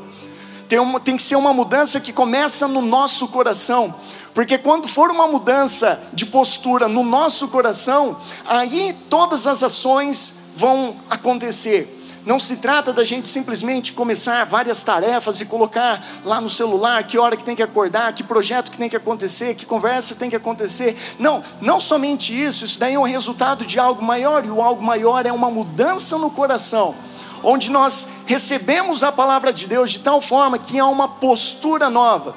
Tem, 0.67 0.77
uma, 0.77 0.99
tem 0.99 1.15
que 1.15 1.23
ser 1.23 1.37
uma 1.37 1.53
mudança 1.53 2.01
que 2.01 2.11
começa 2.11 2.67
no 2.67 2.81
nosso 2.81 3.29
coração, 3.29 3.95
porque 4.33 4.57
quando 4.57 4.89
for 4.89 5.09
uma 5.09 5.25
mudança 5.25 6.03
de 6.11 6.25
postura 6.25 6.89
no 6.89 7.01
nosso 7.01 7.47
coração, 7.47 8.17
aí 8.45 8.93
todas 9.09 9.47
as 9.47 9.63
ações 9.63 10.39
vão 10.53 10.97
acontecer. 11.09 12.02
Não 12.25 12.39
se 12.39 12.57
trata 12.57 12.93
da 12.93 13.03
gente 13.03 13.27
simplesmente 13.27 13.91
começar 13.91 14.45
várias 14.45 14.81
tarefas 14.81 15.41
e 15.41 15.45
colocar 15.45 16.01
lá 16.23 16.39
no 16.39 16.49
celular 16.49 17.03
que 17.03 17.17
hora 17.17 17.35
que 17.35 17.43
tem 17.43 17.55
que 17.55 17.63
acordar, 17.63 18.13
que 18.13 18.23
projeto 18.23 18.71
que 18.71 18.77
tem 18.77 18.89
que 18.89 18.95
acontecer, 18.95 19.55
que 19.55 19.65
conversa 19.65 20.15
tem 20.15 20.29
que 20.29 20.35
acontecer. 20.35 20.95
Não, 21.19 21.41
não 21.59 21.81
somente 21.81 22.33
isso, 22.33 22.63
isso 22.63 22.79
daí 22.79 22.93
é 22.93 22.99
um 22.99 23.03
resultado 23.03 23.65
de 23.65 23.77
algo 23.77 24.01
maior, 24.01 24.45
e 24.45 24.49
o 24.49 24.61
algo 24.61 24.81
maior 24.81 25.25
é 25.25 25.33
uma 25.33 25.51
mudança 25.51 26.17
no 26.17 26.31
coração, 26.31 26.95
onde 27.43 27.69
nós 27.69 28.07
recebemos 28.25 29.03
a 29.03 29.11
palavra 29.11 29.51
de 29.51 29.67
Deus 29.67 29.91
de 29.91 29.99
tal 29.99 30.21
forma 30.21 30.57
que 30.57 30.79
há 30.79 30.87
uma 30.87 31.09
postura 31.09 31.89
nova. 31.89 32.35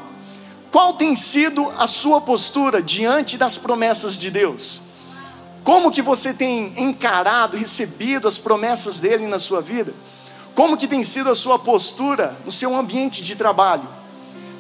Qual 0.72 0.94
tem 0.94 1.14
sido 1.14 1.72
a 1.79 1.87
sua 1.87 2.20
postura 2.20 2.83
diante 2.83 3.38
das 3.38 3.57
promessas 3.57 4.18
de 4.18 4.33
Deus? 4.33 4.86
Como 5.66 5.90
que 5.90 6.00
você 6.00 6.33
tem 6.33 6.72
encarado, 6.81 7.57
recebido 7.57 8.29
as 8.29 8.38
promessas 8.38 9.00
dele 9.00 9.26
na 9.26 9.37
sua 9.37 9.61
vida? 9.61 9.92
Como 10.55 10.76
que 10.76 10.87
tem 10.87 11.02
sido 11.02 11.29
a 11.29 11.35
sua 11.35 11.59
postura 11.59 12.37
no 12.44 12.52
seu 12.52 12.72
ambiente 12.76 13.20
de 13.20 13.35
trabalho? 13.35 13.88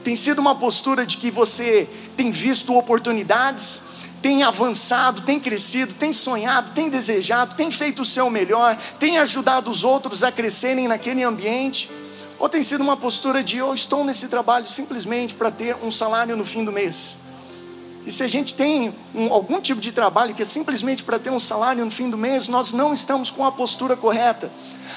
Tem 0.02 0.16
sido 0.16 0.40
uma 0.40 0.56
postura 0.56 1.06
de 1.06 1.18
que 1.18 1.30
você 1.30 1.88
tem 2.16 2.32
visto 2.32 2.76
oportunidades, 2.76 3.82
tem 4.20 4.42
avançado, 4.42 5.22
tem 5.22 5.38
crescido, 5.38 5.94
tem 5.94 6.12
sonhado, 6.12 6.72
tem 6.72 6.90
desejado, 6.90 7.54
tem 7.54 7.70
feito 7.70 8.02
o 8.02 8.04
seu 8.04 8.28
melhor, 8.28 8.76
tem 8.98 9.18
ajudado 9.18 9.70
os 9.70 9.84
outros 9.84 10.24
a 10.24 10.32
crescerem 10.32 10.88
naquele 10.88 11.22
ambiente? 11.22 11.88
Ou 12.36 12.48
tem 12.48 12.64
sido 12.64 12.80
uma 12.80 12.96
postura 12.96 13.44
de 13.44 13.58
eu 13.58 13.72
estou 13.72 14.02
nesse 14.02 14.26
trabalho 14.26 14.66
simplesmente 14.66 15.34
para 15.34 15.52
ter 15.52 15.76
um 15.84 15.90
salário 15.90 16.36
no 16.36 16.44
fim 16.44 16.64
do 16.64 16.72
mês? 16.72 17.25
E 18.06 18.12
se 18.12 18.22
a 18.22 18.28
gente 18.28 18.54
tem 18.54 18.94
um, 19.12 19.32
algum 19.32 19.60
tipo 19.60 19.80
de 19.80 19.90
trabalho 19.90 20.32
que 20.32 20.44
é 20.44 20.46
simplesmente 20.46 21.02
para 21.02 21.18
ter 21.18 21.30
um 21.30 21.40
salário 21.40 21.84
no 21.84 21.90
fim 21.90 22.08
do 22.08 22.16
mês, 22.16 22.46
nós 22.46 22.72
não 22.72 22.92
estamos 22.92 23.30
com 23.30 23.44
a 23.44 23.50
postura 23.50 23.96
correta. 23.96 24.48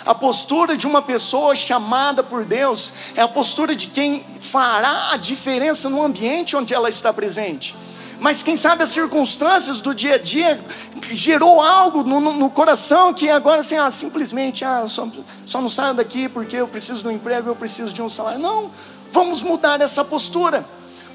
A 0.06 0.13
postura 0.13 0.78
de 0.78 0.86
uma 0.86 1.02
pessoa 1.02 1.56
chamada 1.56 2.24
por 2.24 2.45
Deus 2.45 2.93
é 3.15 3.22
a 3.22 3.28
postura 3.28 3.76
de 3.76 3.88
quem 3.88 4.24
fará 4.39 5.10
a 5.12 5.17
diferença 5.17 5.89
no 5.89 6.04
ambiente 6.04 6.56
onde 6.56 6.72
ela 6.72 6.88
está 6.88 7.12
presente. 7.12 7.76
Mas 8.19 8.43
quem 8.43 8.56
sabe 8.56 8.84
as 8.84 8.89
circunstâncias 8.89 9.80
do 9.80 9.95
dia 9.95 10.15
a 10.15 10.17
dia 10.19 10.63
gerou 11.12 11.60
algo 11.62 12.04
no, 12.04 12.19
no, 12.19 12.34
no 12.34 12.50
coração 12.52 13.12
que 13.12 13.28
agora 13.28 13.62
assim, 13.62 13.78
ah, 13.78 13.89
simplesmente, 13.89 14.63
ah, 14.63 14.86
só, 14.86 15.08
só 15.48 15.60
não 15.60 15.69
saio 15.69 15.95
daqui 15.95 16.30
porque 16.30 16.58
eu 16.58 16.67
preciso 16.67 17.02
de 17.02 17.08
um 17.08 17.12
emprego, 17.12 17.50
eu 17.50 17.56
preciso 17.56 17.91
de 17.91 18.04
um 18.04 18.10
salário. 18.10 18.39
Não, 18.39 18.69
vamos 19.12 19.41
mudar 19.41 19.82
essa 19.82 20.06
postura. 20.06 20.63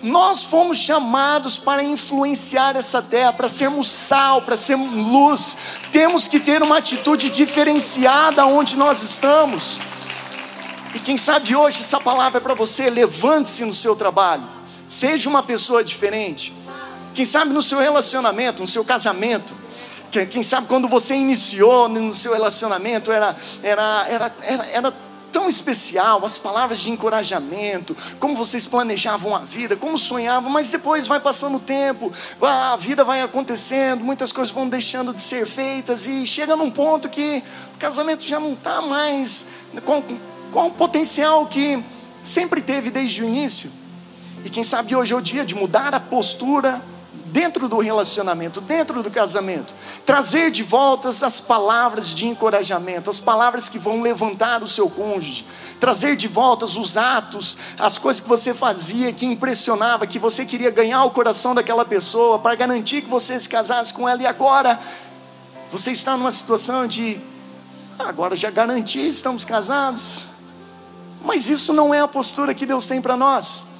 Nós 0.04 0.42
fomos 0.42 0.76
chamados 0.76 1.56
para 1.56 1.82
influenciar 1.82 2.76
essa 2.76 3.00
terra, 3.00 3.32
para 3.32 3.48
sermos 3.48 3.88
sal, 3.88 4.42
para 4.42 4.54
sermos 4.54 4.92
luz. 4.94 5.56
Temos 5.90 6.28
que 6.28 6.38
ter 6.38 6.62
uma 6.62 6.76
atitude 6.76 7.30
diferenciada 7.30 8.44
onde 8.44 8.76
nós 8.76 9.00
estamos. 9.00 9.80
E 10.94 10.98
quem 10.98 11.16
sabe 11.16 11.56
hoje 11.56 11.80
essa 11.80 11.98
palavra 11.98 12.36
é 12.36 12.40
para 12.42 12.52
você, 12.52 12.90
levante-se 12.90 13.64
no 13.64 13.72
seu 13.72 13.96
trabalho. 13.96 14.44
Seja 14.86 15.26
uma 15.30 15.42
pessoa 15.42 15.82
diferente. 15.82 16.52
Quem 17.14 17.24
sabe 17.24 17.54
no 17.54 17.62
seu 17.62 17.78
relacionamento, 17.78 18.60
no 18.60 18.68
seu 18.68 18.84
casamento, 18.84 19.54
quem 20.30 20.42
sabe 20.42 20.66
quando 20.66 20.86
você 20.86 21.14
iniciou 21.14 21.88
no 21.88 22.12
seu 22.12 22.34
relacionamento 22.34 23.10
era, 23.10 23.34
era, 23.62 24.06
era, 24.06 24.34
era, 24.42 24.66
era 24.66 24.94
tão 25.34 25.48
especial, 25.48 26.24
as 26.24 26.38
palavras 26.38 26.78
de 26.78 26.92
encorajamento, 26.92 27.96
como 28.20 28.36
vocês 28.36 28.66
planejavam 28.66 29.34
a 29.34 29.40
vida, 29.40 29.74
como 29.74 29.98
sonhavam, 29.98 30.48
mas 30.48 30.70
depois 30.70 31.08
vai 31.08 31.18
passando 31.18 31.56
o 31.56 31.60
tempo, 31.60 32.12
a 32.40 32.76
vida 32.76 33.02
vai 33.02 33.20
acontecendo, 33.20 34.04
muitas 34.04 34.30
coisas 34.30 34.54
vão 34.54 34.68
deixando 34.68 35.12
de 35.12 35.20
ser 35.20 35.44
feitas 35.44 36.06
e 36.06 36.24
chega 36.24 36.54
num 36.54 36.70
ponto 36.70 37.08
que 37.08 37.42
o 37.74 37.78
casamento 37.80 38.22
já 38.22 38.38
não 38.38 38.52
está 38.52 38.80
mais 38.82 39.48
com, 39.84 40.00
com 40.52 40.68
o 40.68 40.70
potencial 40.70 41.46
que 41.46 41.84
sempre 42.22 42.62
teve 42.62 42.88
desde 42.88 43.24
o 43.24 43.26
início. 43.26 43.72
E 44.44 44.48
quem 44.48 44.62
sabe 44.62 44.94
hoje 44.94 45.14
é 45.14 45.16
o 45.16 45.20
dia 45.20 45.44
de 45.44 45.56
mudar 45.56 45.92
a 45.96 45.98
postura 45.98 46.80
dentro 47.34 47.68
do 47.68 47.80
relacionamento, 47.80 48.60
dentro 48.60 49.02
do 49.02 49.10
casamento. 49.10 49.74
Trazer 50.06 50.52
de 50.52 50.62
volta 50.62 51.08
as 51.08 51.40
palavras 51.40 52.14
de 52.14 52.28
encorajamento, 52.28 53.10
as 53.10 53.18
palavras 53.18 53.68
que 53.68 53.76
vão 53.76 54.00
levantar 54.00 54.62
o 54.62 54.68
seu 54.68 54.88
cônjuge. 54.88 55.44
Trazer 55.80 56.14
de 56.14 56.28
volta 56.28 56.64
os 56.64 56.96
atos, 56.96 57.58
as 57.76 57.98
coisas 57.98 58.22
que 58.22 58.28
você 58.28 58.54
fazia, 58.54 59.12
que 59.12 59.26
impressionava, 59.26 60.06
que 60.06 60.16
você 60.16 60.46
queria 60.46 60.70
ganhar 60.70 61.02
o 61.02 61.10
coração 61.10 61.56
daquela 61.56 61.84
pessoa, 61.84 62.38
para 62.38 62.54
garantir 62.54 63.02
que 63.02 63.10
você 63.10 63.38
se 63.40 63.48
casasse 63.48 63.92
com 63.92 64.08
ela. 64.08 64.22
E 64.22 64.26
agora, 64.28 64.78
você 65.72 65.90
está 65.90 66.16
numa 66.16 66.30
situação 66.30 66.86
de. 66.86 67.20
Ah, 67.98 68.10
agora 68.10 68.36
já 68.36 68.48
garanti, 68.48 69.08
estamos 69.08 69.44
casados. 69.44 70.26
Mas 71.20 71.48
isso 71.48 71.72
não 71.72 71.92
é 71.92 71.98
a 71.98 72.06
postura 72.06 72.54
que 72.54 72.64
Deus 72.64 72.86
tem 72.86 73.02
para 73.02 73.16
nós. 73.16 73.73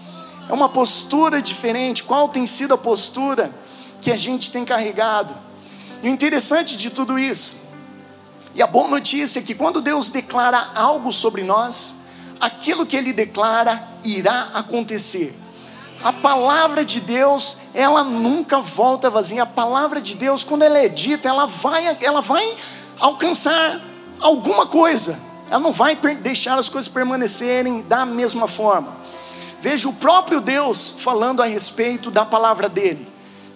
É 0.49 0.53
uma 0.53 0.69
postura 0.69 1.41
diferente. 1.41 2.05
Qual 2.05 2.29
tem 2.29 2.47
sido 2.47 2.75
a 2.75 2.79
postura 2.79 3.53
que 4.01 4.11
a 4.13 4.17
gente 4.17 4.51
tem 4.51 4.65
carregado? 4.65 5.35
E 6.03 6.09
o 6.09 6.11
interessante 6.11 6.77
de 6.77 6.91
tudo 6.91 7.19
isso, 7.19 7.65
e 8.55 8.63
a 8.63 8.67
boa 8.67 8.87
notícia 8.87 9.41
é 9.41 9.43
que 9.43 9.55
quando 9.55 9.81
Deus 9.81 10.11
declara 10.11 10.71
algo 10.75 11.13
sobre 11.13 11.43
nós, 11.43 11.97
aquilo 12.41 12.87
que 12.87 12.97
Ele 12.97 13.13
declara 13.13 13.83
irá 14.05 14.51
acontecer. 14.55 15.35
A 16.03 16.13
palavra 16.13 16.85
de 16.85 17.01
Deus, 17.01 17.59
ela 17.73 18.05
nunca 18.05 18.61
volta 18.61 19.11
vazia. 19.11 19.43
A 19.43 19.47
palavra 19.47 20.01
de 20.01 20.15
Deus, 20.15 20.45
quando 20.45 20.63
ela 20.63 20.79
é 20.79 20.89
dita, 20.89 21.29
ela 21.29 21.47
vai, 21.47 21.97
ela 22.01 22.21
vai 22.21 22.57
alcançar 23.01 23.81
alguma 24.21 24.67
coisa. 24.67 25.19
Ela 25.51 25.61
não 25.61 25.73
vai 25.73 25.97
deixar 25.97 26.59
as 26.59 26.69
coisas 26.69 26.87
permanecerem 26.87 27.81
da 27.83 28.07
mesma 28.07 28.47
forma. 28.47 29.04
Veja 29.65 29.89
o 29.89 29.95
próprio 29.95 30.43
Deus 30.43 30.95
falando 30.99 31.43
a 31.43 31.47
respeito 31.47 32.11
da 32.11 32.23
palavra 32.23 32.69
dele. 32.69 33.09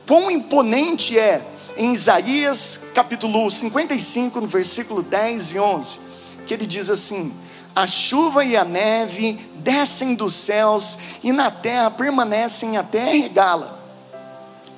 Quão 0.07 0.31
imponente 0.31 1.19
é 1.19 1.47
em 1.77 1.93
Isaías 1.93 2.87
capítulo 2.95 3.51
55, 3.51 4.41
no 4.41 4.47
versículo 4.47 5.03
10 5.03 5.51
e 5.53 5.59
11, 5.59 6.01
que 6.47 6.55
ele 6.55 6.65
diz 6.65 6.89
assim: 6.89 7.31
A 7.77 7.87
chuva 7.87 8.43
e 8.43 8.57
a 8.57 8.65
neve 8.65 9.35
descem 9.57 10.15
dos 10.15 10.33
céus 10.33 10.97
e 11.23 11.31
na 11.31 11.51
terra 11.51 11.91
permanecem 11.91 12.79
até 12.79 13.13
regá-la. 13.13 13.79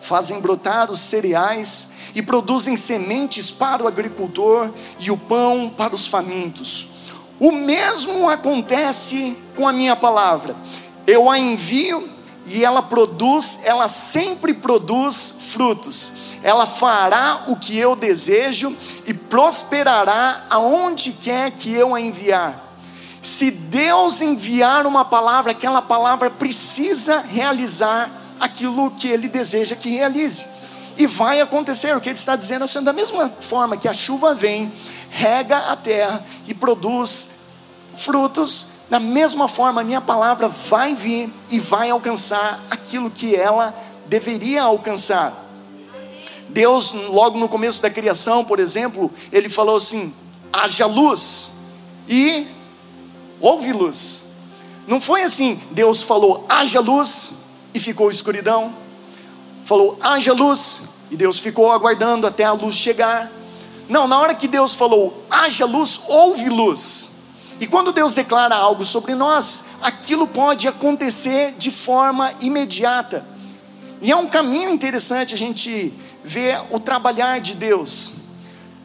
Fazem 0.00 0.40
brotar 0.40 0.90
os 0.90 0.98
cereais 0.98 1.90
e 2.12 2.20
produzem 2.22 2.76
sementes 2.76 3.52
para 3.52 3.84
o 3.84 3.86
agricultor 3.86 4.72
e 4.98 5.12
o 5.12 5.16
pão 5.16 5.72
para 5.76 5.94
os 5.94 6.08
famintos. 6.08 6.88
O 7.38 7.52
mesmo 7.52 8.28
acontece 8.28 9.38
com 9.54 9.68
a 9.68 9.72
minha 9.72 9.94
palavra 9.94 10.56
eu 11.06 11.30
a 11.30 11.38
envio 11.38 12.08
e 12.46 12.64
ela 12.64 12.82
produz, 12.82 13.60
ela 13.64 13.88
sempre 13.88 14.52
produz 14.54 15.38
frutos. 15.52 16.12
Ela 16.42 16.66
fará 16.66 17.44
o 17.48 17.56
que 17.56 17.76
eu 17.76 17.94
desejo 17.94 18.74
e 19.06 19.12
prosperará 19.12 20.46
aonde 20.48 21.12
quer 21.12 21.50
que 21.50 21.72
eu 21.72 21.94
a 21.94 22.00
enviar. 22.00 22.70
Se 23.22 23.50
Deus 23.50 24.22
enviar 24.22 24.86
uma 24.86 25.04
palavra, 25.04 25.52
aquela 25.52 25.82
palavra 25.82 26.30
precisa 26.30 27.20
realizar 27.20 28.10
aquilo 28.40 28.90
que 28.92 29.08
Ele 29.08 29.28
deseja 29.28 29.76
que 29.76 29.90
realize. 29.90 30.46
E 30.96 31.06
vai 31.06 31.40
acontecer, 31.40 31.94
o 31.94 32.00
que 32.00 32.08
Ele 32.08 32.18
está 32.18 32.34
dizendo, 32.34 32.64
assim, 32.64 32.82
da 32.82 32.92
mesma 32.92 33.28
forma 33.40 33.76
que 33.76 33.86
a 33.86 33.94
chuva 33.94 34.34
vem, 34.34 34.72
rega 35.10 35.58
a 35.70 35.76
terra 35.76 36.24
e 36.46 36.54
produz 36.54 37.40
frutos, 37.94 38.69
da 38.90 38.98
mesma 38.98 39.46
forma, 39.46 39.82
a 39.82 39.84
minha 39.84 40.00
palavra 40.00 40.48
vai 40.48 40.96
vir 40.96 41.32
e 41.48 41.60
vai 41.60 41.88
alcançar 41.90 42.60
aquilo 42.68 43.08
que 43.08 43.36
ela 43.36 43.72
deveria 44.06 44.64
alcançar. 44.64 45.46
Deus, 46.48 46.92
logo 46.92 47.38
no 47.38 47.48
começo 47.48 47.80
da 47.80 47.88
criação, 47.88 48.44
por 48.44 48.58
exemplo, 48.58 49.08
ele 49.30 49.48
falou 49.48 49.76
assim: 49.76 50.12
haja 50.52 50.86
luz 50.86 51.52
e 52.08 52.48
houve 53.40 53.72
luz. 53.72 54.24
Não 54.88 55.00
foi 55.00 55.22
assim, 55.22 55.60
Deus 55.70 56.02
falou 56.02 56.44
haja 56.48 56.80
luz 56.80 57.34
e 57.72 57.78
ficou 57.78 58.10
escuridão. 58.10 58.74
Falou 59.64 59.96
haja 60.00 60.32
luz 60.32 60.82
e 61.12 61.16
Deus 61.16 61.38
ficou 61.38 61.70
aguardando 61.70 62.26
até 62.26 62.42
a 62.42 62.52
luz 62.52 62.74
chegar. 62.74 63.30
Não, 63.88 64.08
na 64.08 64.18
hora 64.18 64.34
que 64.34 64.48
Deus 64.48 64.74
falou 64.74 65.24
haja 65.30 65.64
luz, 65.64 66.00
houve 66.08 66.48
luz. 66.48 67.19
E 67.60 67.66
quando 67.66 67.92
Deus 67.92 68.14
declara 68.14 68.56
algo 68.56 68.84
sobre 68.86 69.14
nós, 69.14 69.66
aquilo 69.82 70.26
pode 70.26 70.66
acontecer 70.66 71.52
de 71.58 71.70
forma 71.70 72.32
imediata. 72.40 73.26
E 74.00 74.10
é 74.10 74.16
um 74.16 74.26
caminho 74.26 74.70
interessante 74.70 75.34
a 75.34 75.38
gente 75.38 75.92
ver 76.24 76.58
o 76.70 76.80
trabalhar 76.80 77.38
de 77.38 77.54
Deus. 77.54 78.14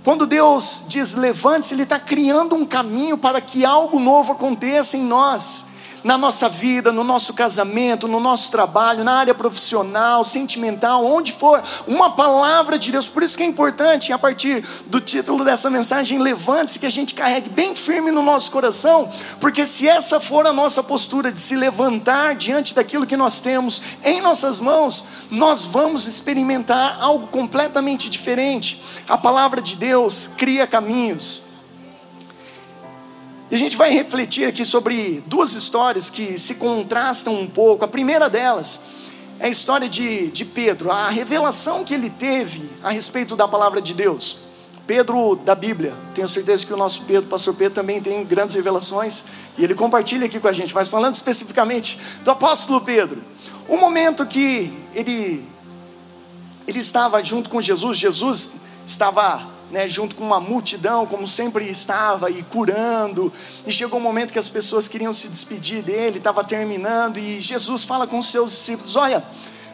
Quando 0.03 0.27
Deus 0.27 0.83
diz 0.89 1.15
levante-se, 1.15 1.73
Ele 1.73 1.83
está 1.83 1.97
criando 1.97 2.53
um 2.53 2.65
caminho 2.65 3.17
para 3.17 3.39
que 3.39 3.63
algo 3.63 3.97
novo 3.97 4.33
aconteça 4.33 4.97
em 4.97 5.03
nós 5.03 5.67
na 6.05 6.19
nossa 6.19 6.47
vida, 6.47 6.91
no 6.91 7.03
nosso 7.03 7.33
casamento, 7.33 8.07
no 8.07 8.19
nosso 8.19 8.51
trabalho, 8.51 9.03
na 9.03 9.13
área 9.13 9.33
profissional, 9.33 10.23
sentimental, 10.23 11.03
onde 11.03 11.31
for, 11.31 11.63
uma 11.87 12.11
palavra 12.11 12.77
de 12.77 12.91
Deus. 12.91 13.07
Por 13.07 13.23
isso 13.23 13.35
que 13.35 13.41
é 13.41 13.47
importante, 13.47 14.13
a 14.13 14.19
partir 14.19 14.63
do 14.85 15.01
título 15.01 15.43
dessa 15.43 15.67
mensagem, 15.67 16.19
levante-se, 16.19 16.77
que 16.77 16.85
a 16.85 16.91
gente 16.91 17.15
carregue 17.15 17.49
bem 17.49 17.73
firme 17.73 18.11
no 18.11 18.21
nosso 18.21 18.51
coração, 18.51 19.11
porque 19.39 19.65
se 19.65 19.89
essa 19.89 20.19
for 20.19 20.45
a 20.45 20.53
nossa 20.53 20.83
postura 20.83 21.31
de 21.31 21.41
se 21.41 21.55
levantar 21.55 22.35
diante 22.35 22.75
daquilo 22.75 23.07
que 23.07 23.17
nós 23.17 23.39
temos 23.39 23.81
em 24.03 24.21
nossas 24.21 24.59
mãos, 24.59 25.07
nós 25.31 25.65
vamos 25.65 26.05
experimentar 26.05 26.99
algo 27.01 27.25
completamente 27.29 28.11
diferente. 28.11 28.79
A 29.07 29.17
palavra 29.17 29.59
de 29.59 29.75
Deus 29.75 30.29
cria 30.37 30.67
caminhos. 30.67 31.44
E 33.49 33.55
a 33.55 33.57
gente 33.57 33.77
vai 33.77 33.91
refletir 33.91 34.47
aqui 34.47 34.65
sobre 34.65 35.23
duas 35.27 35.53
histórias 35.53 36.09
que 36.09 36.39
se 36.39 36.55
contrastam 36.55 37.39
um 37.39 37.47
pouco. 37.47 37.85
A 37.85 37.87
primeira 37.87 38.27
delas 38.27 38.81
é 39.39 39.45
a 39.45 39.49
história 39.49 39.87
de, 39.87 40.27
de 40.31 40.45
Pedro, 40.45 40.91
a 40.91 41.09
revelação 41.09 41.83
que 41.83 41.93
ele 41.93 42.09
teve 42.09 42.67
a 42.81 42.89
respeito 42.89 43.35
da 43.35 43.47
palavra 43.47 43.81
de 43.81 43.93
Deus. 43.93 44.39
Pedro 44.87 45.35
da 45.35 45.55
Bíblia, 45.55 45.95
tenho 46.13 46.27
certeza 46.27 46.65
que 46.65 46.73
o 46.73 46.77
nosso 46.77 47.03
Pedro, 47.03 47.27
pastor 47.27 47.55
Pedro, 47.55 47.73
também 47.73 47.99
tem 48.01 48.23
grandes 48.23 48.55
revelações 48.55 49.25
e 49.57 49.63
ele 49.63 49.73
compartilha 49.73 50.27
aqui 50.27 50.39
com 50.39 50.47
a 50.47 50.53
gente, 50.53 50.73
mas 50.75 50.87
falando 50.87 51.15
especificamente 51.15 51.99
do 52.23 52.29
apóstolo 52.29 52.81
Pedro, 52.81 53.23
o 53.67 53.77
momento 53.77 54.25
que 54.27 54.71
ele, 54.93 55.43
ele 56.67 56.79
estava 56.79 57.23
junto 57.23 57.49
com 57.49 57.59
Jesus, 57.59 57.97
Jesus 57.97 58.51
estava 58.85 59.54
né, 59.71 59.87
junto 59.87 60.15
com 60.15 60.23
uma 60.23 60.39
multidão, 60.39 61.05
como 61.05 61.27
sempre 61.27 61.69
estava, 61.69 62.29
e 62.29 62.43
curando. 62.43 63.31
E 63.65 63.71
chegou 63.71 63.99
um 63.99 64.03
momento 64.03 64.31
que 64.31 64.39
as 64.39 64.49
pessoas 64.49 64.87
queriam 64.87 65.13
se 65.13 65.27
despedir 65.27 65.81
dele, 65.81 66.17
estava 66.17 66.43
terminando, 66.43 67.17
e 67.17 67.39
Jesus 67.39 67.83
fala 67.83 68.05
com 68.07 68.19
os 68.19 68.27
seus 68.27 68.51
discípulos: 68.51 68.95
Olha, 68.95 69.23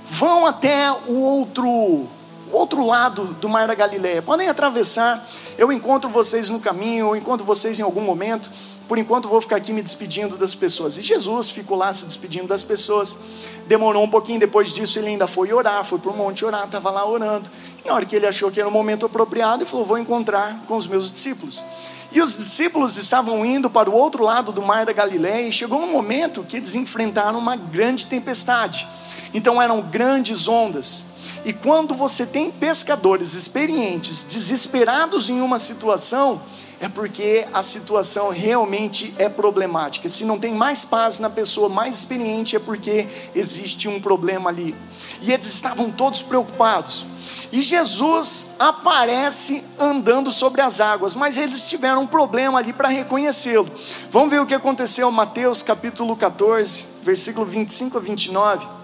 vão 0.05 0.45
até 0.45 0.91
o 1.07 1.19
outro, 1.19 2.07
outro 2.51 2.85
lado 2.85 3.25
do 3.39 3.49
mar 3.49 3.67
da 3.67 3.75
Galileia, 3.75 4.21
podem 4.21 4.47
atravessar. 4.47 5.27
Eu 5.57 5.71
encontro 5.71 6.09
vocês 6.09 6.49
no 6.49 6.59
caminho, 6.59 7.07
eu 7.07 7.15
encontro 7.15 7.45
vocês 7.45 7.77
em 7.77 7.83
algum 7.83 8.01
momento. 8.01 8.51
Por 8.91 8.97
enquanto 8.97 9.29
vou 9.29 9.39
ficar 9.39 9.55
aqui 9.55 9.71
me 9.71 9.81
despedindo 9.81 10.35
das 10.35 10.53
pessoas. 10.53 10.97
E 10.97 11.01
Jesus 11.01 11.49
ficou 11.49 11.77
lá 11.77 11.93
se 11.93 12.03
despedindo 12.03 12.47
das 12.47 12.61
pessoas. 12.61 13.17
Demorou 13.65 14.03
um 14.03 14.09
pouquinho, 14.09 14.37
depois 14.37 14.73
disso 14.73 14.99
ele 14.99 15.07
ainda 15.07 15.27
foi 15.27 15.53
orar, 15.53 15.85
foi 15.85 15.97
para 15.97 16.11
o 16.11 16.17
monte 16.17 16.43
orar, 16.43 16.65
estava 16.65 16.91
lá 16.91 17.07
orando. 17.07 17.49
E 17.81 17.87
na 17.87 17.93
hora 17.93 18.05
que 18.05 18.13
ele 18.13 18.27
achou 18.27 18.51
que 18.51 18.59
era 18.59 18.67
o 18.67 18.71
momento 18.71 19.05
apropriado, 19.05 19.63
ele 19.63 19.69
falou: 19.69 19.85
Vou 19.85 19.97
encontrar 19.97 20.65
com 20.67 20.75
os 20.75 20.87
meus 20.87 21.09
discípulos. 21.09 21.63
E 22.11 22.21
os 22.21 22.35
discípulos 22.35 22.97
estavam 22.97 23.45
indo 23.45 23.69
para 23.69 23.89
o 23.89 23.93
outro 23.93 24.25
lado 24.25 24.51
do 24.51 24.61
mar 24.61 24.85
da 24.85 24.91
Galiléia 24.91 25.47
e 25.47 25.53
chegou 25.53 25.79
um 25.79 25.89
momento 25.89 26.43
que 26.43 26.57
eles 26.57 26.75
enfrentaram 26.75 27.39
uma 27.39 27.55
grande 27.55 28.07
tempestade. 28.07 28.85
Então 29.33 29.61
eram 29.61 29.79
grandes 29.81 30.49
ondas. 30.49 31.05
E 31.45 31.53
quando 31.53 31.95
você 31.95 32.25
tem 32.25 32.51
pescadores 32.51 33.35
experientes, 33.35 34.25
desesperados 34.25 35.29
em 35.29 35.39
uma 35.39 35.59
situação, 35.59 36.41
é 36.81 36.89
porque 36.89 37.47
a 37.53 37.61
situação 37.61 38.29
realmente 38.29 39.13
é 39.19 39.29
problemática. 39.29 40.09
Se 40.09 40.25
não 40.25 40.39
tem 40.39 40.55
mais 40.55 40.83
paz 40.83 41.19
na 41.19 41.29
pessoa 41.29 41.69
mais 41.69 41.95
experiente, 41.99 42.55
é 42.55 42.59
porque 42.59 43.07
existe 43.35 43.87
um 43.87 44.01
problema 44.01 44.49
ali. 44.49 44.75
E 45.21 45.31
eles 45.31 45.45
estavam 45.45 45.91
todos 45.91 46.23
preocupados. 46.23 47.05
E 47.51 47.61
Jesus 47.61 48.47
aparece 48.57 49.63
andando 49.77 50.31
sobre 50.31 50.61
as 50.61 50.81
águas, 50.81 51.13
mas 51.13 51.37
eles 51.37 51.69
tiveram 51.69 52.01
um 52.01 52.07
problema 52.07 52.57
ali 52.57 52.73
para 52.73 52.87
reconhecê-lo. 52.87 53.69
Vamos 54.09 54.31
ver 54.31 54.41
o 54.41 54.47
que 54.47 54.55
aconteceu, 54.55 55.11
Mateus 55.11 55.61
capítulo 55.61 56.15
14, 56.15 56.85
versículo 57.03 57.45
25 57.45 57.97
a 57.97 58.01
29 58.01 58.80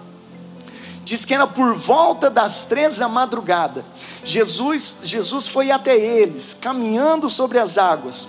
diz 1.08 1.24
que 1.24 1.32
era 1.32 1.46
por 1.46 1.74
volta 1.74 2.28
das 2.28 2.66
três 2.66 2.98
da 2.98 3.08
madrugada. 3.08 3.84
Jesus, 4.22 4.98
Jesus 5.02 5.48
foi 5.48 5.70
até 5.70 5.96
eles, 5.96 6.52
caminhando 6.52 7.30
sobre 7.30 7.58
as 7.58 7.78
águas. 7.78 8.28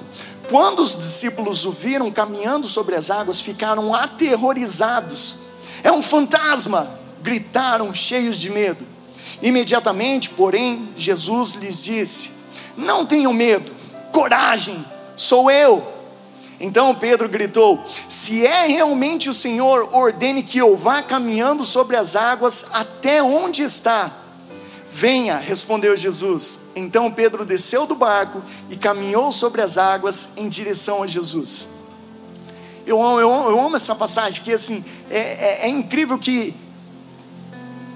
Quando 0.50 0.82
os 0.82 0.98
discípulos 0.98 1.66
o 1.66 1.72
viram 1.72 2.10
caminhando 2.10 2.68
sobre 2.68 2.96
as 2.96 3.12
águas, 3.12 3.42
ficaram 3.42 3.94
aterrorizados. 3.94 5.40
É 5.84 5.92
um 5.92 6.02
fantasma! 6.02 6.98
gritaram 7.22 7.94
cheios 7.94 8.40
de 8.40 8.50
medo. 8.50 8.88
Imediatamente, 9.42 10.30
porém, 10.30 10.90
Jesus 10.96 11.56
lhes 11.56 11.84
disse: 11.84 12.32
Não 12.78 13.06
tenham 13.06 13.34
medo, 13.34 13.74
coragem, 14.14 14.84
sou 15.18 15.52
eu 15.52 15.99
então 16.60 16.94
Pedro 16.94 17.30
gritou: 17.30 17.84
Se 18.10 18.46
é 18.46 18.68
realmente 18.68 19.30
o 19.30 19.34
Senhor, 19.34 19.90
ordene 19.96 20.44
que 20.44 20.58
eu 20.58 20.76
vá 20.76 21.02
caminhando 21.02 21.64
sobre 21.64 21.96
as 21.96 22.16
águas 22.16 22.68
até 22.74 23.24
onde 23.24 23.62
está. 23.62 24.12
Venha, 24.92 25.38
respondeu 25.38 25.96
Jesus. 25.96 26.62
Então 26.76 27.12
Pedro 27.12 27.46
desceu 27.46 27.86
do 27.86 27.96
barco 27.96 28.44
e 28.70 28.76
caminhou 28.76 29.32
sobre 29.32 29.62
as 29.62 29.78
águas 29.78 30.32
em 30.36 30.50
direção 30.50 31.02
a 31.02 31.08
Jesus. 31.08 31.70
Eu 32.86 33.02
amo, 33.02 33.20
eu 33.20 33.30
eu 33.30 33.60
amo 33.60 33.76
essa 33.76 33.96
passagem, 33.96 34.44
que 34.44 34.52
assim, 34.52 34.84
é, 35.10 35.20
é, 35.20 35.60
é 35.64 35.70
incrível 35.70 36.18
que 36.18 36.56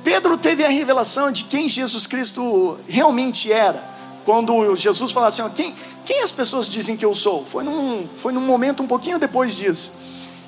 Pedro 0.03 0.37
teve 0.37 0.63
a 0.63 0.69
revelação 0.69 1.31
de 1.31 1.45
quem 1.45 1.67
Jesus 1.67 2.05
Cristo 2.05 2.77
realmente 2.87 3.51
era 3.51 3.92
quando 4.25 4.75
Jesus 4.75 5.11
fala 5.11 5.27
assim: 5.27 5.41
ó, 5.41 5.49
quem, 5.49 5.73
quem 6.05 6.21
as 6.21 6.31
pessoas 6.31 6.67
dizem 6.67 6.95
que 6.95 7.05
eu 7.05 7.13
sou? 7.13 7.45
Foi 7.45 7.63
num, 7.63 8.07
foi 8.15 8.31
num 8.31 8.41
momento 8.41 8.83
um 8.83 8.87
pouquinho 8.87 9.19
depois 9.19 9.55
disso. 9.55 9.93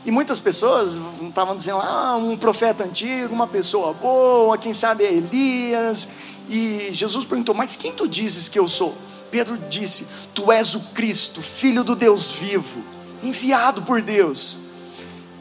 E 0.05 0.11
muitas 0.11 0.39
pessoas 0.39 0.99
estavam 1.21 1.55
dizendo: 1.55 1.79
ah, 1.79 2.15
um 2.15 2.37
profeta 2.37 2.83
antigo, 2.83 3.33
uma 3.33 3.47
pessoa 3.47 3.93
boa, 3.93 4.57
quem 4.57 4.73
sabe 4.73 5.03
é 5.03 5.13
Elias. 5.13 6.09
E 6.47 6.89
Jesus 6.91 7.25
perguntou: 7.25 7.55
mas 7.55 7.75
quem 7.75 7.91
tu 7.91 8.07
dizes 8.07 8.47
que 8.47 8.59
eu 8.59 8.67
sou? 8.67 8.95
Pedro 9.31 9.57
disse: 9.57 10.07
Tu 10.33 10.51
és 10.51 10.75
o 10.75 10.79
Cristo, 10.93 11.41
filho 11.41 11.83
do 11.83 11.95
Deus 11.95 12.29
vivo, 12.29 12.83
enviado 13.23 13.81
por 13.81 14.01
Deus. 14.01 14.59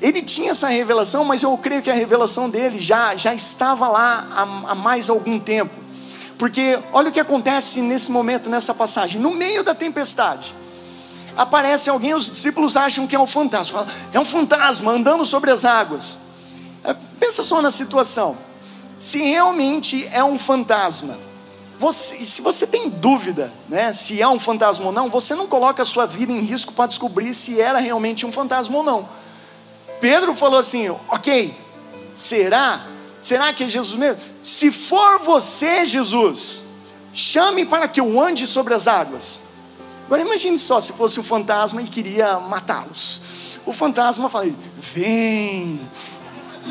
Ele 0.01 0.23
tinha 0.23 0.51
essa 0.51 0.68
revelação, 0.68 1.25
mas 1.25 1.42
eu 1.42 1.57
creio 1.57 1.81
que 1.81 1.90
a 1.90 1.94
revelação 1.94 2.51
dele 2.51 2.79
já, 2.79 3.14
já 3.16 3.35
estava 3.35 3.88
lá 3.88 4.27
há, 4.33 4.73
há 4.73 4.75
mais 4.75 5.09
algum 5.09 5.38
tempo. 5.38 5.84
Porque 6.44 6.78
olha 6.92 7.09
o 7.09 7.12
que 7.12 7.20
acontece 7.20 7.80
nesse 7.80 8.12
momento, 8.12 8.50
nessa 8.50 8.74
passagem. 8.74 9.18
No 9.18 9.30
meio 9.30 9.64
da 9.64 9.74
tempestade, 9.74 10.54
aparece 11.35 11.88
alguém, 11.88 12.12
os 12.12 12.26
discípulos 12.26 12.76
acham 12.76 13.07
que 13.07 13.16
é 13.16 13.18
um 13.18 13.26
fantasma. 13.26 13.87
É 14.12 14.20
um 14.20 14.26
fantasma 14.26 14.92
andando 14.92 15.24
sobre 15.24 15.50
as 15.50 15.64
águas. 15.64 16.18
É, 16.85 16.92
pensa 17.18 17.42
só 17.42 17.62
na 17.62 17.70
situação. 17.70 18.37
Se 18.98 19.22
realmente 19.22 20.07
é 20.12 20.22
um 20.22 20.38
fantasma, 20.38 21.16
você, 21.78 22.22
se 22.26 22.42
você 22.42 22.66
tem 22.66 22.90
dúvida 22.90 23.50
né, 23.66 23.94
se 23.94 24.20
é 24.20 24.28
um 24.28 24.38
fantasma 24.38 24.85
ou 24.85 24.92
não, 24.92 25.09
você 25.09 25.35
não 25.35 25.46
coloca 25.46 25.83
a 25.83 25.87
sua 25.87 26.04
vida 26.04 26.30
em 26.30 26.40
risco 26.40 26.74
para 26.74 26.88
descobrir 26.88 27.33
se 27.33 27.59
era 27.59 27.78
realmente 27.78 28.26
um 28.26 28.30
fantasma 28.30 28.76
ou 28.76 28.85
não. 28.85 29.09
Pedro 29.98 30.35
falou 30.35 30.59
assim: 30.59 30.94
ok, 31.09 31.57
será? 32.14 32.93
Será 33.24 33.54
que 33.54 33.64
é 33.64 33.68
Jesus 33.68 33.98
mesmo? 33.98 34.20
Se 34.42 34.70
for 34.70 35.18
você, 35.20 35.87
Jesus, 35.87 36.64
chame 37.10 37.64
para 37.64 37.88
que 37.88 37.98
eu 37.98 38.20
ande 38.20 38.46
sobre 38.46 38.74
as 38.74 38.87
águas. 38.87 39.44
Agora 40.04 40.20
imagine 40.20 40.58
só 40.58 40.78
se 40.78 40.92
fosse 40.92 41.18
o 41.18 41.22
fantasma 41.22 41.80
e 41.80 41.87
queria 41.87 42.38
matá-los. 42.38 43.22
O 43.64 43.72
fantasma 43.72 44.28
fala: 44.28 44.52
vem. 44.76 45.80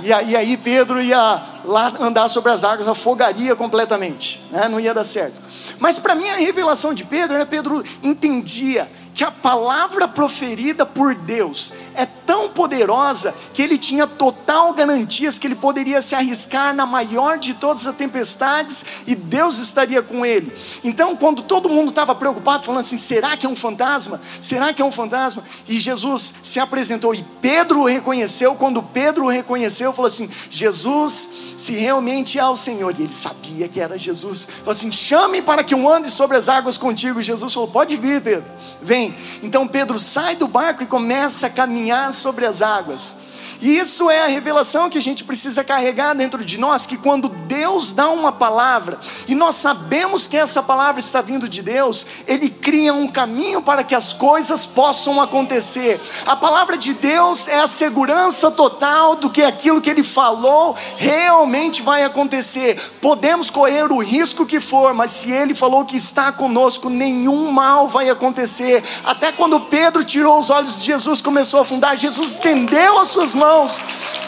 E 0.04 0.14
aí 0.14 0.56
Pedro 0.58 1.02
ia 1.02 1.44
lá 1.66 1.92
andar 2.00 2.28
sobre 2.28 2.52
as 2.52 2.64
águas, 2.64 2.88
afogaria 2.88 3.56
completamente, 3.56 4.40
né? 4.52 4.70
não 4.70 4.80
ia 4.80 4.94
dar 4.94 5.04
certo. 5.04 5.42
Mas 5.80 5.98
para 5.98 6.14
mim 6.14 6.30
a 6.30 6.36
revelação 6.36 6.94
de 6.94 7.04
Pedro, 7.04 7.36
né? 7.36 7.46
Pedro 7.46 7.84
entendia 8.04 8.88
que 9.14 9.24
a 9.24 9.32
palavra 9.32 10.08
proferida 10.08 10.86
por 10.86 11.14
Deus 11.14 11.74
é 11.94 12.06
tão 12.06 12.50
poderosa 12.50 13.34
que 13.54 13.62
ele 13.62 13.78
tinha 13.78 14.08
total 14.08 14.74
garantias 14.74 15.38
que 15.38 15.46
ele 15.46 15.56
poderia 15.56 16.02
se 16.02 16.16
arriscar 16.16 16.74
na 16.74 16.86
maior 16.86 17.38
de 17.38 17.54
todas 17.54 17.86
as 17.86 17.96
tempestades 17.96 19.04
e 19.06 19.16
Deus 19.16 19.58
estaria 19.60 20.02
com 20.02 20.26
ele. 20.26 20.52
Então, 20.84 21.16
quando 21.16 21.44
todo 21.44 21.70
mundo 21.70 21.90
estava 21.90 22.16
preocupado, 22.16 22.64
falando 22.64 22.82
assim: 22.82 22.98
será 22.98 23.38
que 23.38 23.46
é 23.46 23.50
um 23.50 23.56
fantasma? 23.56 24.20
Será 24.42 24.74
que 24.74 24.82
é 24.82 24.86
um 24.86 24.92
fantasma? 24.92 25.44
E 25.68 25.78
Jesus 25.78 26.36
se 26.44 26.60
apresentou 26.60 27.14
e 27.14 27.24
Pedro 27.42 27.82
o 27.82 27.86
reconheceu. 27.86 28.56
Quando 28.56 28.82
Pedro 28.82 29.26
o 29.26 29.30
reconheceu, 29.30 29.94
falou 29.94 30.08
assim: 30.08 30.30
Jesus, 30.50 31.30
se 31.58 31.74
realmente 31.74 32.40
é 32.40 32.46
o 32.46 32.56
Senhor, 32.56 32.96
e 32.98 33.04
ele 33.04 33.14
sabia 33.14 33.68
que 33.68 33.80
era 33.80 33.98
Jesus, 33.98 34.48
falou 34.60 34.72
assim: 34.72 34.92
chame 34.92 35.42
para 35.42 35.64
que 35.64 35.74
eu 35.74 35.90
ande 35.90 36.10
sobre 36.10 36.38
as 36.38 36.50
águas 36.50 36.78
contigo. 36.78 37.20
E 37.20 37.24
Jesus 37.24 37.54
falou: 37.54 37.70
pode 37.70 37.96
vir, 37.98 38.22
Pedro, 38.22 38.50
vem 38.82 39.03
então 39.42 39.68
Pedro 39.68 39.98
sai 39.98 40.36
do 40.36 40.48
barco 40.48 40.84
e 40.84 40.88
começa 40.88 41.48
a 41.48 41.50
caminhar 41.50 42.14
sobre 42.14 42.46
as 42.46 42.62
águas. 42.62 43.18
E 43.64 43.80
isso 43.80 44.10
é 44.10 44.22
a 44.22 44.28
revelação 44.28 44.90
que 44.90 44.98
a 44.98 45.02
gente 45.02 45.24
precisa 45.24 45.64
carregar 45.64 46.14
dentro 46.14 46.44
de 46.44 46.60
nós, 46.60 46.86
que 46.86 46.98
quando 46.98 47.30
Deus 47.30 47.94
dá 47.94 48.10
uma 48.10 48.30
palavra, 48.30 49.00
e 49.26 49.34
nós 49.34 49.56
sabemos 49.56 50.28
que 50.28 50.36
essa 50.36 50.62
palavra 50.62 51.00
está 51.00 51.22
vindo 51.22 51.48
de 51.48 51.62
Deus, 51.62 52.06
Ele 52.28 52.50
cria 52.50 52.94
um 52.94 53.08
caminho 53.08 53.62
para 53.62 53.82
que 53.82 53.96
as 53.96 54.12
coisas 54.12 54.66
possam 54.66 55.22
acontecer. 55.22 56.02
A 56.26 56.36
palavra 56.36 56.76
de 56.76 56.94
Deus 56.94 57.48
é 57.48 57.62
a 57.62 57.66
segurança 57.66 58.52
total 58.52 59.16
do 59.16 59.30
que 59.30 59.42
aquilo 59.42 59.80
que 59.80 59.90
Ele 59.90 60.04
falou 60.04 60.76
realmente 60.98 61.82
vai 61.82 62.04
acontecer. 62.04 62.78
Podemos 63.00 63.50
correr 63.50 63.90
o 63.90 64.02
risco 64.02 64.46
que 64.46 64.60
for, 64.60 64.94
mas 64.94 65.12
se 65.12 65.32
Ele 65.32 65.56
falou 65.56 65.86
que 65.86 65.96
está 65.96 66.34
conosco, 66.34 66.90
nenhum 66.90 67.50
mal 67.50 67.88
vai 67.88 68.10
acontecer. 68.10 68.84
Até 69.06 69.32
quando 69.32 69.58
Pedro 69.62 70.04
tirou 70.04 70.38
os 70.38 70.50
olhos 70.50 70.82
de 70.82 70.86
Jesus, 70.88 71.22
começou 71.22 71.60
a 71.60 71.64
afundar, 71.64 71.96
Jesus 71.96 72.32
estendeu 72.34 73.00
as 73.00 73.08
suas 73.08 73.34
mãos 73.34 73.53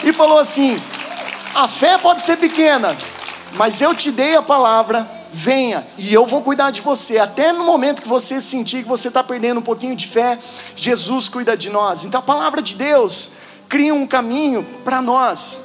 e 0.04 0.12
falou 0.12 0.38
assim: 0.38 0.80
a 1.54 1.66
fé 1.66 1.98
pode 1.98 2.20
ser 2.22 2.36
pequena, 2.36 2.96
mas 3.54 3.80
eu 3.80 3.94
te 3.94 4.10
dei 4.10 4.36
a 4.36 4.42
palavra, 4.42 5.10
venha 5.30 5.86
e 5.98 6.12
eu 6.12 6.26
vou 6.26 6.42
cuidar 6.42 6.70
de 6.70 6.80
você. 6.80 7.18
Até 7.18 7.52
no 7.52 7.64
momento 7.64 8.02
que 8.02 8.08
você 8.08 8.40
sentir 8.40 8.82
que 8.82 8.88
você 8.88 9.08
está 9.08 9.24
perdendo 9.24 9.58
um 9.58 9.62
pouquinho 9.62 9.96
de 9.96 10.06
fé, 10.06 10.38
Jesus 10.74 11.28
cuida 11.28 11.56
de 11.56 11.70
nós. 11.70 12.04
Então 12.04 12.20
a 12.20 12.22
palavra 12.22 12.62
de 12.62 12.74
Deus 12.74 13.32
cria 13.68 13.94
um 13.94 14.06
caminho 14.06 14.64
para 14.84 15.00
nós. 15.02 15.64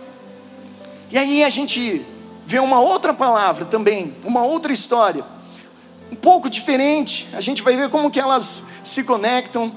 E 1.10 1.18
aí 1.18 1.44
a 1.44 1.50
gente 1.50 2.06
vê 2.46 2.60
uma 2.60 2.80
outra 2.80 3.14
palavra 3.14 3.66
também, 3.66 4.16
uma 4.24 4.44
outra 4.44 4.72
história, 4.72 5.24
um 6.12 6.16
pouco 6.16 6.50
diferente. 6.50 7.28
A 7.34 7.42
gente 7.42 7.62
vai 7.62 7.76
ver 7.76 7.90
como 7.90 8.10
que 8.10 8.20
elas 8.20 8.64
se 8.84 9.04
conectam. 9.04 9.72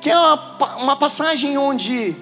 Que 0.00 0.10
é 0.10 0.18
uma, 0.18 0.76
uma 0.76 0.96
passagem 0.96 1.56
onde 1.56 2.16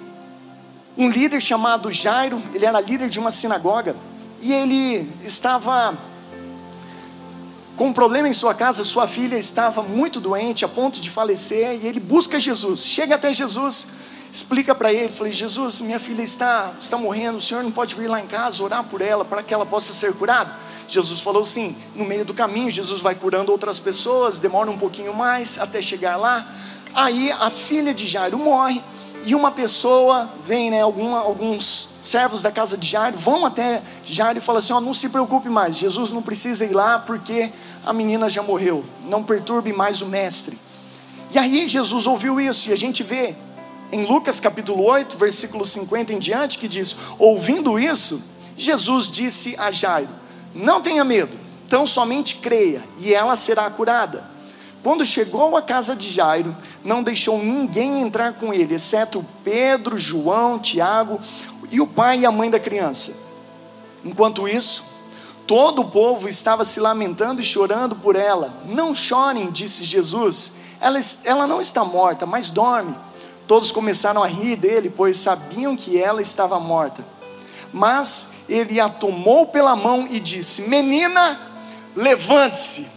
um 0.97 1.09
líder 1.09 1.41
chamado 1.41 1.91
Jairo, 1.91 2.43
ele 2.53 2.65
era 2.65 2.81
líder 2.81 3.09
de 3.09 3.19
uma 3.19 3.31
sinagoga, 3.31 3.97
e 4.41 4.53
ele 4.53 5.11
estava 5.25 5.97
com 7.77 7.89
um 7.89 7.93
problema 7.93 8.29
em 8.29 8.33
sua 8.33 8.55
casa, 8.55 8.85
sua 8.85 9.07
filha 9.09 9.37
estava 9.37 9.83
muito 9.83 10.21
doente, 10.21 10.65
a 10.65 10.69
ponto 10.69 11.01
de 11.01 11.11
falecer, 11.11 11.81
e 11.83 11.87
ele 11.87 11.99
busca 11.99 12.39
Jesus, 12.39 12.85
chega 12.85 13.17
até 13.17 13.33
Jesus, 13.33 13.89
explica 14.33 14.75
para 14.75 14.93
ele, 14.93 15.13
falei, 15.13 15.33
Jesus, 15.33 15.81
minha 15.81 15.99
filha 15.99 16.23
está, 16.23 16.73
está 16.79 16.97
morrendo, 16.97 17.39
o 17.39 17.41
senhor 17.41 17.65
não 17.65 17.73
pode 17.73 17.97
vir 17.97 18.09
lá 18.09 18.21
em 18.21 18.27
casa 18.27 18.63
orar 18.63 18.85
por 18.85 19.01
ela, 19.01 19.25
para 19.25 19.43
que 19.43 19.53
ela 19.53 19.67
possa 19.67 19.93
ser 19.93 20.13
curada? 20.15 20.55
Jesus 20.87 21.21
falou 21.21 21.45
sim, 21.45 21.77
no 21.97 22.05
meio 22.05 22.25
do 22.25 22.35
caminho, 22.35 22.71
Jesus 22.71 23.01
vai 23.01 23.17
curando 23.17 23.51
outras 23.51 23.81
pessoas, 23.81 24.39
demora 24.39 24.71
um 24.71 24.79
pouquinho 24.79 25.13
mais 25.13 25.59
até 25.59 25.83
chegar 25.83 26.17
lá, 26.17 26.47
aí 26.95 27.33
a 27.33 27.51
filha 27.51 27.93
de 27.93 28.07
Jairo 28.07 28.39
morre, 28.39 28.81
e 29.27 29.35
uma 29.35 29.51
pessoa 29.51 30.31
vem, 30.45 30.71
né, 30.71 30.83
alguma, 30.83 31.19
alguns 31.21 31.91
servos 32.03 32.43
da 32.43 32.53
casa 32.53 32.77
de 32.77 32.87
Jairo 32.87 33.17
vão 33.17 33.47
até 33.47 33.83
Jairo 34.05 34.39
e 34.39 34.43
falam 34.43 34.59
assim: 34.59 34.73
ó, 34.73 34.81
não 34.81 34.93
se 34.93 35.09
preocupe 35.09 35.49
mais, 35.49 35.77
Jesus 35.77 36.11
não 36.11 36.21
precisa 36.21 36.65
ir 36.65 36.73
lá 36.73 36.99
porque 36.99 37.51
a 37.85 37.93
menina 37.93 38.29
já 38.29 38.43
morreu, 38.43 38.85
não 39.07 39.23
perturbe 39.23 39.73
mais 39.73 40.03
o 40.03 40.07
mestre. 40.07 40.59
E 41.31 41.39
aí 41.39 41.67
Jesus 41.69 42.07
ouviu 42.07 42.41
isso, 42.41 42.69
e 42.69 42.73
a 42.73 42.77
gente 42.77 43.03
vê 43.03 43.35
em 43.91 44.05
Lucas 44.05 44.39
capítulo 44.39 44.85
8, 44.85 45.17
versículo 45.17 45.65
50 45.65 46.13
em 46.13 46.19
diante, 46.19 46.59
que 46.59 46.69
diz: 46.69 46.95
Ouvindo 47.19 47.79
isso, 47.79 48.23
Jesus 48.57 49.11
disse 49.11 49.57
a 49.59 49.71
Jairo: 49.71 50.11
Não 50.55 50.83
tenha 50.83 51.03
medo, 51.03 51.39
tão 51.67 51.87
somente 51.87 52.37
creia, 52.37 52.85
e 52.99 53.15
ela 53.15 53.37
será 53.37 53.71
curada. 53.71 54.34
Quando 54.85 55.03
chegou 55.03 55.57
à 55.57 55.63
casa 55.63 55.97
de 55.97 56.07
Jairo, 56.11 56.55
não 56.85 57.03
deixou 57.03 57.43
ninguém 57.43 58.03
entrar 58.03 58.35
com 58.35 58.53
ele, 58.53 58.75
exceto 58.75 59.25
Pedro, 59.43 59.97
João, 59.97 60.59
Tiago 60.59 61.19
e 61.71 61.81
o 61.81 61.87
pai 61.87 62.19
e 62.19 62.27
a 62.27 62.31
mãe 62.31 62.51
da 62.51 62.61
criança. 62.61 63.17
Enquanto 64.05 64.47
isso, 64.47 64.85
todo 65.47 65.81
o 65.81 65.91
povo 65.91 66.29
estava 66.29 66.67
se 66.67 66.81
lamentando 66.81 67.41
e 67.41 67.45
chorando 67.47 67.97
por 67.97 68.15
ela. 68.15 68.53
Não 68.67 68.95
chorem, 68.95 69.51
disse 69.51 69.85
Jesus, 69.85 70.53
ela, 70.79 71.01
ela 71.25 71.47
não 71.47 71.63
está 71.63 71.83
morta, 71.83 72.27
mas 72.27 72.51
dorme. 72.51 72.95
Todos 73.47 73.71
começaram 73.71 74.23
a 74.23 74.27
rir 74.27 74.55
dele, 74.55 74.93
pois 74.95 75.17
sabiam 75.17 75.75
que 75.75 75.99
ela 75.99 76.21
estava 76.21 76.61
morta. 76.61 77.03
Mas 77.73 78.33
ele 78.47 78.79
a 78.79 78.91
tomou 78.91 79.47
pela 79.47 79.75
mão 79.75 80.07
e 80.11 80.21
disse: 80.21 80.69
Menina, 80.69 81.41
levante-se 81.97 82.94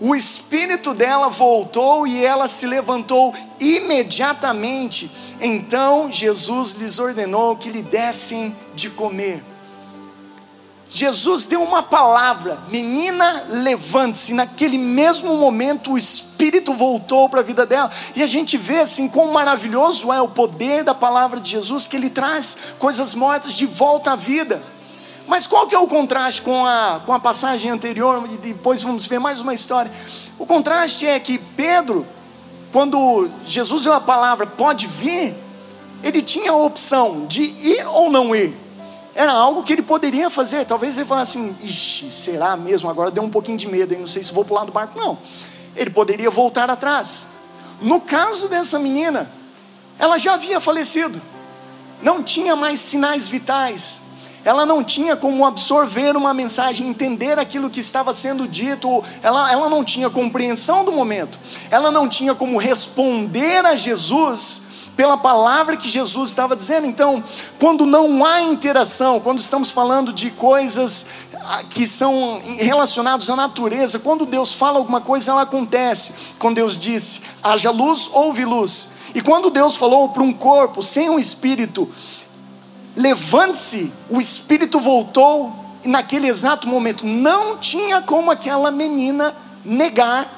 o 0.00 0.14
espírito 0.14 0.94
dela 0.94 1.28
voltou 1.28 2.06
e 2.06 2.24
ela 2.24 2.46
se 2.46 2.66
levantou 2.66 3.34
imediatamente. 3.58 5.10
Então 5.40 6.10
Jesus 6.10 6.72
lhes 6.72 6.98
ordenou 6.98 7.56
que 7.56 7.70
lhe 7.70 7.82
dessem 7.82 8.56
de 8.74 8.90
comer. 8.90 9.42
Jesus 10.90 11.44
deu 11.44 11.62
uma 11.62 11.82
palavra, 11.82 12.58
menina, 12.70 13.44
levante-se. 13.46 14.32
Naquele 14.32 14.78
mesmo 14.78 15.36
momento, 15.36 15.92
o 15.92 15.98
Espírito 15.98 16.72
voltou 16.72 17.28
para 17.28 17.40
a 17.40 17.44
vida 17.44 17.66
dela. 17.66 17.90
E 18.16 18.22
a 18.22 18.26
gente 18.26 18.56
vê 18.56 18.80
assim 18.80 19.06
quão 19.06 19.30
maravilhoso 19.30 20.10
é 20.10 20.22
o 20.22 20.28
poder 20.28 20.82
da 20.82 20.94
palavra 20.94 21.40
de 21.40 21.50
Jesus, 21.50 21.86
que 21.86 21.94
ele 21.94 22.08
traz 22.08 22.56
coisas 22.78 23.14
mortas 23.14 23.52
de 23.52 23.66
volta 23.66 24.12
à 24.12 24.16
vida. 24.16 24.62
Mas 25.28 25.46
qual 25.46 25.66
que 25.66 25.74
é 25.74 25.78
o 25.78 25.86
contraste 25.86 26.40
com 26.40 26.64
a, 26.64 27.02
com 27.04 27.12
a 27.12 27.20
passagem 27.20 27.70
anterior? 27.70 28.26
E 28.32 28.38
depois 28.38 28.82
vamos 28.82 29.04
ver 29.04 29.18
mais 29.18 29.42
uma 29.42 29.52
história. 29.52 29.92
O 30.38 30.46
contraste 30.46 31.06
é 31.06 31.20
que 31.20 31.36
Pedro, 31.36 32.06
quando 32.72 33.28
Jesus 33.44 33.84
deu 33.84 33.92
a 33.92 34.00
palavra, 34.00 34.46
pode 34.46 34.86
vir, 34.86 35.36
ele 36.02 36.22
tinha 36.22 36.50
a 36.50 36.56
opção 36.56 37.26
de 37.26 37.42
ir 37.42 37.86
ou 37.86 38.10
não 38.10 38.34
ir. 38.34 38.56
Era 39.14 39.32
algo 39.32 39.62
que 39.62 39.74
ele 39.74 39.82
poderia 39.82 40.30
fazer. 40.30 40.64
Talvez 40.64 40.96
ele 40.96 41.06
falasse 41.06 41.36
assim: 41.36 41.54
Ixi, 41.62 42.10
será 42.10 42.56
mesmo? 42.56 42.88
Agora 42.88 43.10
deu 43.10 43.22
um 43.22 43.28
pouquinho 43.28 43.58
de 43.58 43.68
medo, 43.68 43.92
eu 43.92 43.98
não 43.98 44.06
sei 44.06 44.24
se 44.24 44.32
vou 44.32 44.46
pular 44.46 44.64
do 44.64 44.72
barco. 44.72 44.98
Não. 44.98 45.18
ele 45.76 45.90
poderia 45.90 46.30
voltar 46.30 46.70
atrás. 46.70 47.28
No 47.82 48.00
caso 48.00 48.48
dessa 48.48 48.78
menina, 48.78 49.30
ela 49.98 50.16
já 50.16 50.32
havia 50.32 50.58
falecido, 50.58 51.20
não 52.00 52.22
tinha 52.22 52.56
mais 52.56 52.80
sinais 52.80 53.28
vitais, 53.28 54.07
ela 54.44 54.64
não 54.64 54.82
tinha 54.82 55.16
como 55.16 55.44
absorver 55.44 56.16
uma 56.16 56.32
mensagem, 56.32 56.88
entender 56.88 57.38
aquilo 57.38 57.70
que 57.70 57.80
estava 57.80 58.14
sendo 58.14 58.46
dito, 58.46 59.02
ela, 59.22 59.50
ela 59.50 59.68
não 59.68 59.84
tinha 59.84 60.08
compreensão 60.08 60.84
do 60.84 60.92
momento, 60.92 61.38
ela 61.70 61.90
não 61.90 62.08
tinha 62.08 62.34
como 62.34 62.58
responder 62.58 63.64
a 63.66 63.74
Jesus 63.76 64.68
pela 64.98 65.16
palavra 65.16 65.76
que 65.76 65.88
Jesus 65.88 66.28
estava 66.28 66.56
dizendo. 66.56 66.84
Então, 66.84 67.22
quando 67.60 67.86
não 67.86 68.24
há 68.24 68.40
interação, 68.40 69.20
quando 69.20 69.38
estamos 69.38 69.70
falando 69.70 70.12
de 70.12 70.28
coisas 70.32 71.06
ah, 71.40 71.62
que 71.62 71.86
são 71.86 72.42
relacionadas 72.58 73.30
à 73.30 73.36
natureza, 73.36 74.00
quando 74.00 74.26
Deus 74.26 74.52
fala 74.52 74.78
alguma 74.78 75.00
coisa, 75.00 75.30
ela 75.30 75.42
acontece. 75.42 76.34
Quando 76.36 76.56
Deus 76.56 76.76
disse, 76.76 77.22
haja 77.40 77.70
luz, 77.70 78.10
houve 78.12 78.44
luz. 78.44 78.90
E 79.14 79.20
quando 79.20 79.50
Deus 79.50 79.76
falou 79.76 80.08
para 80.08 80.22
um 80.22 80.32
corpo 80.32 80.82
sem 80.82 81.08
um 81.08 81.18
espírito, 81.18 81.88
levante-se, 82.98 83.92
o 84.10 84.20
espírito 84.20 84.80
voltou 84.80 85.54
e 85.84 85.88
naquele 85.88 86.26
exato 86.26 86.66
momento 86.66 87.06
não 87.06 87.56
tinha 87.56 88.02
como 88.02 88.28
aquela 88.28 88.72
menina 88.72 89.36
negar 89.64 90.28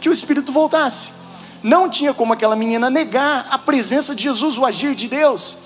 que 0.00 0.08
o 0.08 0.12
espírito 0.12 0.52
voltasse. 0.52 1.12
Não 1.60 1.90
tinha 1.90 2.14
como 2.14 2.32
aquela 2.32 2.54
menina 2.54 2.88
negar 2.88 3.48
a 3.50 3.58
presença 3.58 4.14
de 4.14 4.22
Jesus, 4.22 4.56
o 4.56 4.64
agir 4.64 4.94
de 4.94 5.08
Deus. 5.08 5.58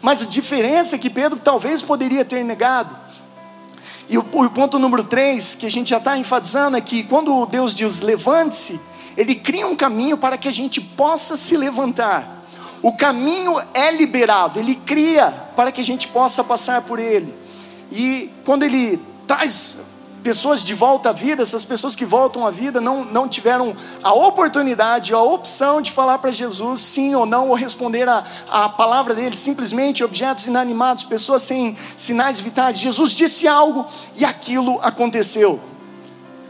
Mas 0.00 0.20
a 0.22 0.26
diferença 0.26 0.96
é 0.96 0.98
que 0.98 1.08
Pedro 1.08 1.38
talvez 1.38 1.82
poderia 1.82 2.24
ter 2.24 2.44
negado. 2.44 2.96
E 4.08 4.18
o, 4.18 4.26
o 4.32 4.50
ponto 4.50 4.80
número 4.80 5.04
3, 5.04 5.54
que 5.54 5.66
a 5.66 5.70
gente 5.70 5.90
já 5.90 5.98
está 5.98 6.18
enfatizando, 6.18 6.76
é 6.76 6.80
que 6.80 7.04
quando 7.04 7.46
Deus 7.46 7.76
diz 7.76 8.00
levante-se, 8.00 8.80
Ele 9.16 9.36
cria 9.36 9.68
um 9.68 9.76
caminho 9.76 10.18
para 10.18 10.36
que 10.36 10.48
a 10.48 10.52
gente 10.52 10.80
possa 10.80 11.36
se 11.36 11.56
levantar. 11.56 12.41
O 12.82 12.92
caminho 12.92 13.54
é 13.72 13.92
liberado, 13.92 14.58
ele 14.58 14.74
cria 14.74 15.30
para 15.54 15.70
que 15.70 15.80
a 15.80 15.84
gente 15.84 16.08
possa 16.08 16.42
passar 16.42 16.82
por 16.82 16.98
ele. 16.98 17.32
E 17.92 18.28
quando 18.44 18.64
ele 18.64 19.00
traz 19.26 19.78
pessoas 20.22 20.62
de 20.64 20.74
volta 20.74 21.10
à 21.10 21.12
vida, 21.12 21.42
essas 21.42 21.64
pessoas 21.64 21.94
que 21.94 22.04
voltam 22.04 22.46
à 22.46 22.50
vida 22.50 22.80
não, 22.80 23.04
não 23.04 23.28
tiveram 23.28 23.74
a 24.02 24.12
oportunidade, 24.12 25.12
a 25.12 25.20
opção 25.20 25.80
de 25.80 25.90
falar 25.90 26.18
para 26.18 26.30
Jesus 26.30 26.80
sim 26.80 27.14
ou 27.14 27.26
não, 27.26 27.48
ou 27.48 27.54
responder 27.54 28.08
a, 28.08 28.24
a 28.50 28.68
palavra 28.68 29.14
dele, 29.14 29.36
simplesmente 29.36 30.02
objetos 30.02 30.46
inanimados, 30.46 31.04
pessoas 31.04 31.42
sem 31.42 31.76
sinais 31.96 32.40
vitais. 32.40 32.78
Jesus 32.78 33.10
disse 33.10 33.46
algo 33.46 33.86
e 34.16 34.24
aquilo 34.24 34.80
aconteceu. 34.82 35.60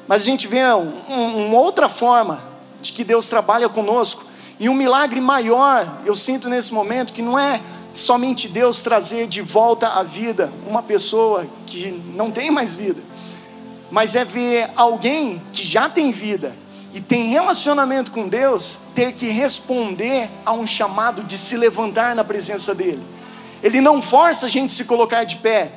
Mas 0.07 0.23
a 0.23 0.27
gente 0.27 0.47
vê 0.47 0.65
um, 0.75 0.93
um, 1.09 1.47
uma 1.49 1.59
outra 1.59 1.89
forma 1.89 2.41
de 2.81 2.93
que 2.93 3.05
Deus 3.05 3.29
trabalha 3.29 3.69
conosco 3.69 4.32
e 4.63 4.69
um 4.69 4.75
milagre 4.77 5.21
maior, 5.21 6.03
eu 6.07 6.15
sinto 6.15 6.49
nesse 6.49 6.73
momento, 6.73 7.13
que 7.13 7.21
não 7.21 7.37
é 7.37 7.61
somente 7.93 8.47
Deus 8.47 8.81
trazer 8.81 9.27
de 9.27 9.43
volta 9.43 9.89
à 9.89 10.05
vida 10.05 10.53
uma 10.69 10.81
pessoa 10.81 11.49
que 11.67 11.91
não 12.15 12.31
tem 12.31 12.49
mais 12.49 12.73
vida, 12.73 13.03
mas 13.91 14.15
é 14.15 14.25
ver 14.25 14.71
alguém 14.77 15.43
que 15.53 15.67
já 15.67 15.89
tem 15.89 16.13
vida 16.13 16.55
e 16.95 17.01
tem 17.01 17.27
relacionamento 17.27 18.13
com 18.13 18.29
Deus 18.29 18.79
ter 18.95 19.15
que 19.15 19.27
responder 19.31 20.31
a 20.47 20.53
um 20.53 20.65
chamado 20.65 21.25
de 21.25 21.37
se 21.37 21.57
levantar 21.57 22.15
na 22.15 22.23
presença 22.23 22.73
dEle. 22.73 23.03
Ele 23.65 23.81
não 23.81 24.01
força 24.01 24.47
a 24.47 24.49
gente 24.49 24.71
a 24.71 24.77
se 24.77 24.85
colocar 24.85 25.25
de 25.25 25.39
pé, 25.39 25.73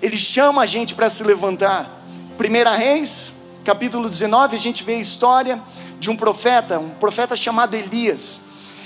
ele 0.00 0.16
chama 0.16 0.62
a 0.62 0.66
gente 0.66 0.94
para 0.94 1.10
se 1.10 1.22
levantar. 1.22 2.06
Primeira 2.38 2.74
Reis, 2.74 3.34
capítulo 3.66 4.08
19, 4.08 4.56
a 4.56 4.58
gente 4.58 4.82
vê 4.82 4.94
a 4.94 4.98
história 4.98 5.60
de 6.00 6.10
um 6.10 6.16
profeta, 6.16 6.78
um 6.78 6.88
profeta 6.90 7.36
chamado 7.36 7.74
Elias. 7.74 8.40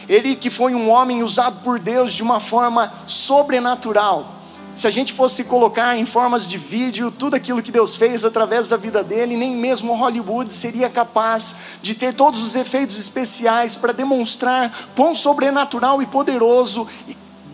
Ele 0.09 0.35
que 0.37 0.50
foi 0.50 0.74
um 0.74 0.90
homem 0.90 1.22
usado 1.22 1.62
por 1.62 1.79
Deus 1.79 2.12
de 2.12 2.22
uma 2.22 2.40
forma 2.40 2.92
sobrenatural. 3.07 4.35
Se 4.74 4.88
a 4.88 4.90
gente 4.90 5.12
fosse 5.12 5.44
colocar 5.44 5.96
em 5.96 6.05
formas 6.05 6.48
de 6.48 6.59
vídeo 6.59 7.12
tudo 7.12 7.37
aquilo 7.37 7.62
que 7.62 7.70
Deus 7.70 7.94
fez 7.94 8.24
através 8.24 8.68
da 8.68 8.77
vida 8.77 9.05
dele, 9.05 9.37
nem 9.37 9.55
mesmo 9.55 9.94
Hollywood 9.94 10.53
seria 10.53 10.90
capaz 10.90 11.79
de 11.81 11.94
ter 11.94 12.12
todos 12.12 12.42
os 12.42 12.57
efeitos 12.57 12.98
especiais 12.98 13.77
para 13.77 13.92
demonstrar 13.92 14.74
quão 14.96 15.14
sobrenatural 15.14 16.03
e 16.03 16.07
poderoso 16.07 16.88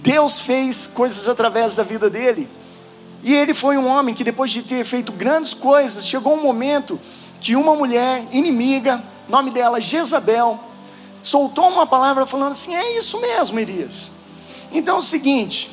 Deus 0.03 0.41
fez 0.41 0.87
coisas 0.87 1.29
através 1.29 1.75
da 1.75 1.83
vida 1.83 2.09
dele. 2.09 2.49
E 3.23 3.35
ele 3.35 3.53
foi 3.53 3.77
um 3.77 3.87
homem 3.87 4.15
que, 4.15 4.25
depois 4.25 4.51
de 4.51 4.63
ter 4.63 4.83
feito 4.87 5.13
grandes 5.13 5.53
coisas, 5.53 6.07
chegou 6.07 6.33
um 6.33 6.43
momento 6.43 6.99
que 7.39 7.55
uma 7.55 7.75
mulher 7.75 8.25
inimiga, 8.33 9.03
nome 9.31 9.51
dela 9.51 9.81
Jezabel, 9.81 10.61
soltou 11.23 11.69
uma 11.69 11.87
palavra 11.87 12.27
falando 12.27 12.53
assim: 12.53 12.75
é 12.75 12.99
isso 12.99 13.21
mesmo, 13.21 13.59
Elias. 13.59 14.13
Então 14.73 14.97
é 14.97 14.99
o 14.99 15.03
seguinte, 15.03 15.71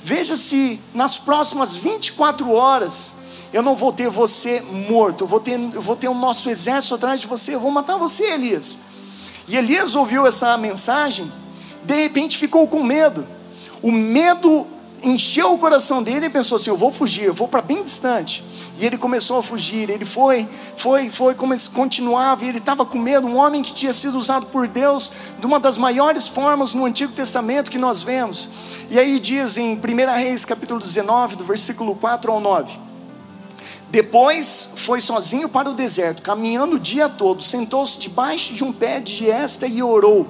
veja 0.00 0.36
se 0.36 0.80
nas 0.94 1.16
próximas 1.16 1.76
24 1.76 2.50
horas 2.52 3.18
eu 3.52 3.62
não 3.62 3.74
vou 3.74 3.92
ter 3.92 4.08
você 4.08 4.60
morto, 4.60 5.24
eu 5.24 5.28
vou 5.28 5.40
ter, 5.40 5.58
eu 5.58 5.80
vou 5.80 5.96
ter 5.96 6.08
o 6.08 6.14
nosso 6.14 6.50
exército 6.50 6.94
atrás 6.94 7.20
de 7.20 7.26
você, 7.26 7.54
eu 7.54 7.60
vou 7.60 7.70
matar 7.70 7.96
você, 7.96 8.24
Elias. 8.32 8.80
E 9.48 9.56
Elias 9.56 9.94
ouviu 9.94 10.26
essa 10.26 10.56
mensagem, 10.58 11.30
de 11.84 11.94
repente 11.94 12.36
ficou 12.36 12.66
com 12.66 12.82
medo. 12.82 13.26
O 13.80 13.92
medo 13.92 14.66
encheu 15.02 15.52
o 15.52 15.58
coração 15.58 16.02
dele 16.02 16.26
e 16.26 16.30
pensou 16.30 16.56
assim: 16.56 16.70
eu 16.70 16.76
vou 16.76 16.90
fugir, 16.90 17.24
eu 17.24 17.34
vou 17.34 17.46
para 17.46 17.62
bem 17.62 17.84
distante. 17.84 18.44
E 18.78 18.84
ele 18.84 18.98
começou 18.98 19.38
a 19.38 19.42
fugir. 19.42 19.88
Ele 19.88 20.04
foi, 20.04 20.46
foi, 20.76 21.08
foi, 21.08 21.34
continuava. 21.72 22.44
E 22.44 22.48
ele 22.48 22.58
estava 22.58 22.84
com 22.84 22.98
medo. 22.98 23.26
Um 23.26 23.36
homem 23.36 23.62
que 23.62 23.72
tinha 23.72 23.92
sido 23.92 24.18
usado 24.18 24.46
por 24.46 24.68
Deus 24.68 25.10
de 25.38 25.46
uma 25.46 25.58
das 25.58 25.78
maiores 25.78 26.28
formas 26.28 26.74
no 26.74 26.84
Antigo 26.84 27.12
Testamento 27.12 27.70
que 27.70 27.78
nós 27.78 28.02
vemos. 28.02 28.50
E 28.90 28.98
aí 28.98 29.18
diz 29.18 29.56
em 29.56 29.74
1 29.74 29.80
Reis, 30.16 30.44
capítulo 30.44 30.78
19, 30.78 31.36
do 31.36 31.44
versículo 31.44 31.96
4 31.96 32.30
ao 32.30 32.40
9. 32.40 32.78
Depois 33.88 34.72
foi 34.76 35.00
sozinho 35.00 35.48
para 35.48 35.70
o 35.70 35.74
deserto, 35.74 36.20
caminhando 36.20 36.76
o 36.76 36.80
dia 36.80 37.08
todo. 37.08 37.42
Sentou-se 37.42 37.98
debaixo 37.98 38.52
de 38.52 38.62
um 38.62 38.72
pé 38.72 39.00
de 39.00 39.30
esta 39.30 39.66
e 39.66 39.82
orou, 39.82 40.26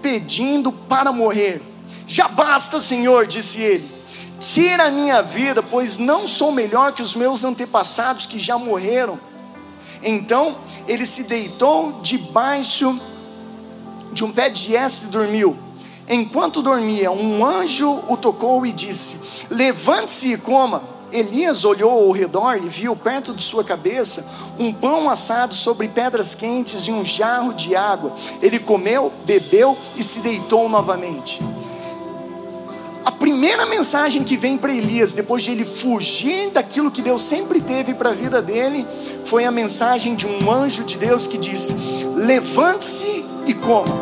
pedindo 0.00 0.72
para 0.72 1.12
morrer. 1.12 1.60
Já 2.06 2.28
basta, 2.28 2.80
Senhor, 2.80 3.26
disse 3.26 3.60
ele 3.60 3.99
Tira 4.40 4.86
a 4.86 4.90
minha 4.90 5.20
vida, 5.20 5.62
pois 5.62 5.98
não 5.98 6.26
sou 6.26 6.50
melhor 6.50 6.92
que 6.92 7.02
os 7.02 7.14
meus 7.14 7.44
antepassados 7.44 8.24
que 8.24 8.38
já 8.38 8.56
morreram. 8.56 9.20
Então 10.02 10.56
ele 10.88 11.04
se 11.04 11.24
deitou 11.24 12.00
debaixo 12.00 12.98
de 14.10 14.24
um 14.24 14.32
pé 14.32 14.48
de 14.48 14.74
este 14.74 15.04
e 15.04 15.08
dormiu. 15.08 15.54
Enquanto 16.08 16.62
dormia, 16.62 17.10
um 17.10 17.44
anjo 17.44 18.00
o 18.08 18.16
tocou 18.16 18.64
e 18.64 18.72
disse: 18.72 19.20
Levante-se 19.50 20.32
e 20.32 20.38
coma. 20.38 21.00
Elias 21.12 21.64
olhou 21.64 21.90
ao 21.90 22.10
redor 22.12 22.56
e 22.56 22.68
viu 22.68 22.96
perto 22.96 23.34
de 23.34 23.42
sua 23.42 23.64
cabeça 23.64 24.26
um 24.58 24.72
pão 24.72 25.10
assado 25.10 25.54
sobre 25.54 25.88
pedras 25.88 26.34
quentes 26.34 26.86
e 26.86 26.92
um 26.92 27.04
jarro 27.04 27.52
de 27.52 27.76
água. 27.76 28.14
Ele 28.40 28.58
comeu, 28.58 29.12
bebeu 29.26 29.76
e 29.96 30.02
se 30.02 30.20
deitou 30.20 30.66
novamente 30.68 31.42
a 33.04 33.10
primeira 33.10 33.64
mensagem 33.66 34.22
que 34.22 34.36
vem 34.36 34.58
para 34.58 34.72
Elias, 34.72 35.14
depois 35.14 35.42
de 35.42 35.52
ele 35.52 35.64
fugir 35.64 36.50
daquilo 36.50 36.90
que 36.90 37.00
Deus 37.00 37.22
sempre 37.22 37.60
teve 37.60 37.94
para 37.94 38.10
a 38.10 38.12
vida 38.12 38.42
dele, 38.42 38.86
foi 39.24 39.44
a 39.44 39.50
mensagem 39.50 40.14
de 40.14 40.26
um 40.26 40.50
anjo 40.50 40.84
de 40.84 40.98
Deus 40.98 41.26
que 41.26 41.38
disse: 41.38 41.74
Levante-se 42.14 43.24
e 43.46 43.54
coma. 43.54 43.94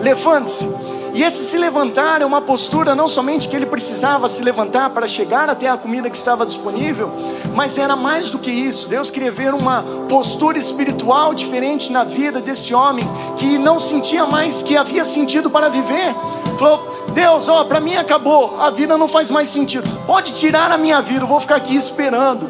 Levante-se. 0.00 0.68
E 1.16 1.22
esse 1.22 1.46
se 1.46 1.56
levantar 1.56 2.20
é 2.20 2.26
uma 2.26 2.42
postura 2.42 2.94
não 2.94 3.08
somente 3.08 3.48
que 3.48 3.56
ele 3.56 3.64
precisava 3.64 4.28
se 4.28 4.42
levantar 4.42 4.90
para 4.90 5.08
chegar 5.08 5.48
até 5.48 5.66
a 5.66 5.76
comida 5.76 6.10
que 6.10 6.16
estava 6.16 6.44
disponível, 6.44 7.10
mas 7.54 7.78
era 7.78 7.96
mais 7.96 8.28
do 8.28 8.38
que 8.38 8.50
isso. 8.50 8.86
Deus 8.86 9.08
queria 9.08 9.30
ver 9.30 9.54
uma 9.54 9.82
postura 10.10 10.58
espiritual 10.58 11.32
diferente 11.32 11.90
na 11.90 12.04
vida 12.04 12.38
desse 12.38 12.74
homem 12.74 13.08
que 13.38 13.56
não 13.56 13.80
sentia 13.80 14.26
mais 14.26 14.62
que 14.62 14.76
havia 14.76 15.06
sentido 15.06 15.48
para 15.48 15.70
viver. 15.70 16.14
Falou: 16.58 16.90
Deus, 17.12 17.48
ó, 17.48 17.64
para 17.64 17.80
mim 17.80 17.96
acabou, 17.96 18.56
a 18.60 18.70
vida 18.70 18.96
não 18.96 19.08
faz 19.08 19.30
mais 19.30 19.50
sentido. 19.50 19.88
Pode 20.06 20.34
tirar 20.34 20.70
a 20.70 20.78
minha 20.78 21.00
vida, 21.00 21.24
eu 21.24 21.28
vou 21.28 21.40
ficar 21.40 21.56
aqui 21.56 21.76
esperando. 21.76 22.48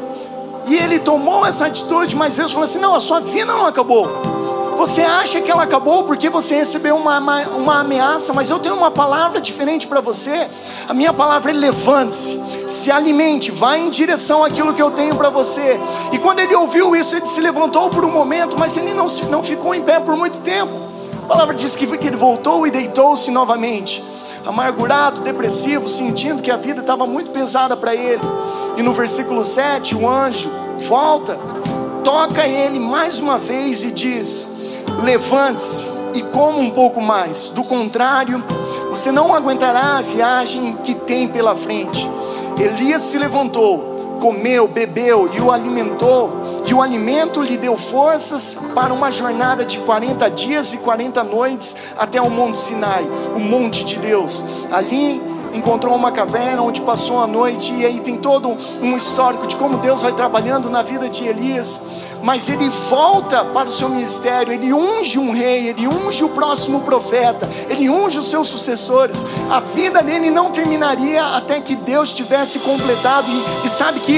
E 0.67 0.75
ele 0.75 0.99
tomou 0.99 1.47
essa 1.47 1.67
atitude, 1.67 2.17
mas 2.17 2.37
Deus 2.37 2.53
falou 2.53 2.65
assim: 2.65 2.79
não, 2.79 2.95
a 2.95 3.01
sua 3.01 3.21
vida 3.21 3.53
não 3.53 3.67
acabou. 3.67 4.37
Você 4.77 5.01
acha 5.01 5.41
que 5.41 5.51
ela 5.51 5.63
acabou 5.63 6.05
porque 6.05 6.29
você 6.29 6.55
recebeu 6.55 6.97
uma, 6.97 7.19
uma, 7.19 7.41
uma 7.49 7.81
ameaça, 7.81 8.35
mas 8.35 8.51
eu 8.51 8.59
tenho 8.59 8.75
uma 8.75 8.91
palavra 8.91 9.41
diferente 9.41 9.87
para 9.87 10.03
você. 10.03 10.49
A 10.87 10.93
minha 10.93 11.15
palavra 11.15 11.51
é 11.51 11.55
levante-se, 11.55 12.39
se 12.69 12.91
alimente, 12.91 13.51
vá 13.51 13.79
em 13.79 13.89
direção 13.89 14.45
àquilo 14.45 14.75
que 14.75 14.83
eu 14.83 14.91
tenho 14.91 15.15
para 15.17 15.31
você. 15.31 15.81
E 16.13 16.19
quando 16.19 16.41
ele 16.41 16.55
ouviu 16.55 16.95
isso, 16.95 17.17
ele 17.17 17.25
se 17.25 17.41
levantou 17.41 17.89
por 17.89 18.05
um 18.05 18.11
momento, 18.11 18.59
mas 18.59 18.77
ele 18.77 18.93
não, 18.93 19.07
não 19.31 19.43
ficou 19.43 19.75
em 19.75 19.83
pé 19.83 19.99
por 19.99 20.15
muito 20.15 20.41
tempo. 20.41 20.86
A 21.27 21.29
palavra 21.29 21.57
diz 21.57 21.75
que, 21.75 21.99
que 21.99 22.07
ele 22.07 22.17
voltou 22.17 22.69
e 22.69 22.71
deitou-se 22.71 23.33
novamente 23.33 24.01
amargurado, 24.47 25.23
depressivo, 25.23 25.89
sentindo 25.89 26.41
que 26.41 26.53
a 26.53 26.57
vida 26.57 26.81
estava 26.81 27.05
muito 27.05 27.33
pesada 27.33 27.77
para 27.77 27.97
ele. 27.97 28.23
E 28.77 28.83
no 28.83 28.93
versículo 28.93 29.45
7, 29.45 29.97
o 29.97 30.09
anjo 30.09 30.49
volta, 30.79 31.37
toca 32.05 32.47
ele 32.47 32.79
mais 32.79 33.19
uma 33.19 33.39
vez 33.39 33.83
e 33.83 33.91
diz: 33.91 34.49
levante-se 35.03 35.89
e 36.15 36.23
coma 36.23 36.59
um 36.59 36.71
pouco 36.71 37.01
mais. 37.01 37.49
Do 37.49 37.65
contrário, 37.65 38.45
você 38.89 39.11
não 39.11 39.35
aguentará 39.35 39.99
a 39.99 40.03
viagem 40.03 40.77
que 40.77 40.95
tem 40.95 41.27
pela 41.27 41.57
frente. 41.57 42.09
Elias 42.57 43.03
se 43.03 43.19
levantou, 43.19 43.96
comeu, 44.17 44.67
bebeu 44.69 45.31
e 45.33 45.41
o 45.41 45.51
alimentou, 45.51 46.63
e 46.67 46.75
o 46.75 46.83
alimento 46.83 47.41
lhe 47.41 47.57
deu 47.57 47.77
forças 47.77 48.57
para 48.75 48.93
uma 48.93 49.11
jornada 49.11 49.65
de 49.65 49.79
40 49.79 50.29
dias 50.31 50.73
e 50.73 50.79
40 50.79 51.23
noites 51.25 51.95
até 51.97 52.21
o 52.21 52.31
Monte 52.31 52.59
Sinai, 52.59 53.05
o 53.35 53.41
monte 53.41 53.85
de 53.85 53.97
Deus. 53.97 54.45
Ali 54.71 55.23
encontrou 55.53 55.95
uma 55.95 56.13
caverna 56.13 56.63
onde 56.63 56.81
passou 56.81 57.21
a 57.21 57.27
noite, 57.27 57.73
e 57.73 57.85
aí 57.85 58.01
tem 58.01 58.17
todo 58.17 58.49
um 58.81 58.97
histórico 58.97 59.47
de 59.47 59.57
como 59.57 59.79
Deus 59.79 60.03
vai 60.03 60.13
trabalhando 60.13 60.71
na 60.71 60.83
vida 60.83 61.09
de 61.09 61.27
Elias. 61.27 61.81
Mas 62.23 62.49
ele 62.49 62.69
volta 62.69 63.45
para 63.45 63.69
o 63.69 63.71
seu 63.71 63.89
ministério, 63.89 64.53
ele 64.53 64.73
unge 64.73 65.19
um 65.19 65.33
rei, 65.33 65.69
ele 65.69 65.87
unge 65.87 66.25
o 66.25 66.31
próximo 66.31 66.81
profeta, 66.81 67.49
ele 67.69 67.89
unge 67.89 68.19
os 68.19 68.29
seus 68.29 68.49
sucessores. 68.49 69.25
A 69.51 69.61
vida 69.61 70.03
dele 70.03 70.31
não 70.31 70.51
terminaria 70.51 71.25
até 71.37 71.61
que 71.61 71.77
Deus 71.77 72.15
tivesse 72.15 72.61
completado, 72.61 73.31
e, 73.31 73.67
e 73.67 73.69
sabe 73.69 74.01
que 74.01 74.17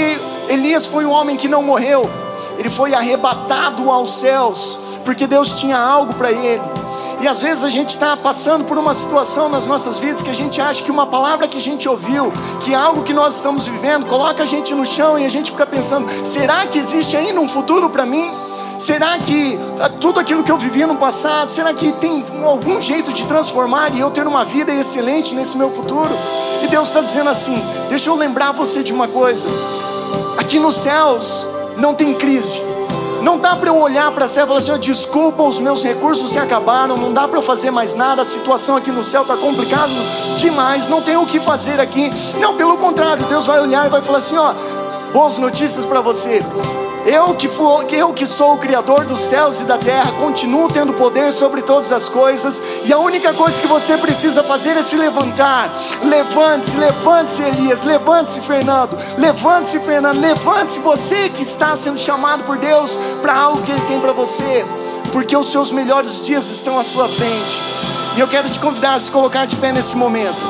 Elias 0.48 0.86
foi 0.86 1.04
um 1.04 1.10
homem 1.10 1.36
que 1.36 1.48
não 1.48 1.62
morreu, 1.62 2.08
ele 2.56 2.70
foi 2.70 2.94
arrebatado 2.94 3.90
aos 3.90 4.18
céus, 4.18 4.78
porque 5.04 5.26
Deus 5.26 5.54
tinha 5.54 5.78
algo 5.78 6.14
para 6.14 6.32
ele. 6.32 6.77
E 7.20 7.26
às 7.26 7.42
vezes 7.42 7.64
a 7.64 7.70
gente 7.70 7.90
está 7.90 8.16
passando 8.16 8.64
por 8.64 8.78
uma 8.78 8.94
situação 8.94 9.48
nas 9.48 9.66
nossas 9.66 9.98
vidas 9.98 10.22
que 10.22 10.30
a 10.30 10.34
gente 10.34 10.60
acha 10.60 10.82
que 10.82 10.90
uma 10.90 11.06
palavra 11.06 11.48
que 11.48 11.58
a 11.58 11.60
gente 11.60 11.88
ouviu, 11.88 12.32
que 12.60 12.74
algo 12.74 13.02
que 13.02 13.12
nós 13.12 13.36
estamos 13.36 13.66
vivendo, 13.66 14.06
coloca 14.06 14.44
a 14.44 14.46
gente 14.46 14.72
no 14.72 14.86
chão 14.86 15.18
e 15.18 15.24
a 15.24 15.28
gente 15.28 15.50
fica 15.50 15.66
pensando: 15.66 16.08
será 16.24 16.64
que 16.66 16.78
existe 16.78 17.16
ainda 17.16 17.40
um 17.40 17.48
futuro 17.48 17.90
para 17.90 18.06
mim? 18.06 18.30
Será 18.78 19.18
que 19.18 19.58
ah, 19.80 19.88
tudo 19.88 20.20
aquilo 20.20 20.44
que 20.44 20.52
eu 20.52 20.56
vivi 20.56 20.86
no 20.86 20.96
passado, 20.96 21.50
será 21.50 21.74
que 21.74 21.90
tem 21.92 22.24
algum 22.44 22.80
jeito 22.80 23.12
de 23.12 23.26
transformar 23.26 23.92
e 23.92 23.98
eu 23.98 24.10
ter 24.10 24.24
uma 24.24 24.44
vida 24.44 24.72
excelente 24.72 25.34
nesse 25.34 25.56
meu 25.56 25.72
futuro? 25.72 26.16
E 26.62 26.68
Deus 26.68 26.86
está 26.86 27.00
dizendo 27.00 27.30
assim: 27.30 27.60
deixa 27.88 28.08
eu 28.08 28.14
lembrar 28.14 28.52
você 28.52 28.84
de 28.84 28.92
uma 28.92 29.08
coisa. 29.08 29.48
Aqui 30.36 30.60
nos 30.60 30.76
céus 30.76 31.44
não 31.76 31.94
tem 31.94 32.14
crise. 32.14 32.67
Não 33.22 33.38
dá 33.38 33.56
para 33.56 33.68
eu 33.68 33.76
olhar 33.76 34.10
para 34.12 34.28
céu 34.28 34.44
e 34.44 34.46
falar 34.46 34.58
assim: 34.58 34.72
oh, 34.72 34.78
desculpa, 34.78 35.42
os 35.42 35.58
meus 35.58 35.82
recursos 35.82 36.30
se 36.30 36.38
acabaram, 36.38 36.96
não 36.96 37.12
dá 37.12 37.26
para 37.26 37.38
eu 37.38 37.42
fazer 37.42 37.70
mais 37.70 37.94
nada, 37.94 38.22
a 38.22 38.24
situação 38.24 38.76
aqui 38.76 38.90
no 38.90 39.04
céu 39.04 39.22
está 39.22 39.36
complicada 39.36 39.92
demais, 40.36 40.88
não 40.88 41.02
tenho 41.02 41.22
o 41.22 41.26
que 41.26 41.40
fazer 41.40 41.80
aqui. 41.80 42.10
Não, 42.40 42.56
pelo 42.56 42.76
contrário, 42.78 43.24
Deus 43.26 43.46
vai 43.46 43.60
olhar 43.60 43.86
e 43.86 43.88
vai 43.88 44.02
falar 44.02 44.18
assim: 44.18 44.36
ó, 44.36 44.54
boas 45.12 45.38
notícias 45.38 45.84
para 45.84 46.00
você. 46.00 46.42
Eu 47.10 47.34
que, 47.34 47.48
for, 47.48 47.86
eu 47.90 48.12
que 48.12 48.26
sou 48.26 48.52
o 48.52 48.58
Criador 48.58 49.06
dos 49.06 49.18
céus 49.20 49.60
e 49.60 49.64
da 49.64 49.78
terra, 49.78 50.12
continuo 50.12 50.68
tendo 50.68 50.92
poder 50.92 51.32
sobre 51.32 51.62
todas 51.62 51.90
as 51.90 52.06
coisas, 52.06 52.60
e 52.84 52.92
a 52.92 52.98
única 52.98 53.32
coisa 53.32 53.58
que 53.58 53.66
você 53.66 53.96
precisa 53.96 54.44
fazer 54.44 54.76
é 54.76 54.82
se 54.82 54.94
levantar. 54.94 55.72
Levante-se, 56.02 56.76
levante-se, 56.76 57.40
Elias, 57.40 57.82
levante-se, 57.82 58.42
Fernando, 58.42 58.98
levante-se, 59.16 59.80
Fernando, 59.80 60.20
levante-se, 60.20 60.80
você 60.80 61.30
que 61.30 61.42
está 61.42 61.74
sendo 61.76 61.98
chamado 61.98 62.44
por 62.44 62.58
Deus 62.58 62.98
para 63.22 63.34
algo 63.34 63.62
que 63.62 63.72
Ele 63.72 63.80
tem 63.86 63.98
para 63.98 64.12
você, 64.12 64.66
porque 65.10 65.34
os 65.34 65.50
seus 65.50 65.72
melhores 65.72 66.20
dias 66.26 66.50
estão 66.50 66.78
à 66.78 66.84
sua 66.84 67.08
frente. 67.08 67.58
E 68.18 68.20
eu 68.20 68.28
quero 68.28 68.50
te 68.50 68.60
convidar 68.60 68.92
a 68.92 69.00
se 69.00 69.10
colocar 69.10 69.46
de 69.46 69.56
pé 69.56 69.72
nesse 69.72 69.96
momento. 69.96 70.44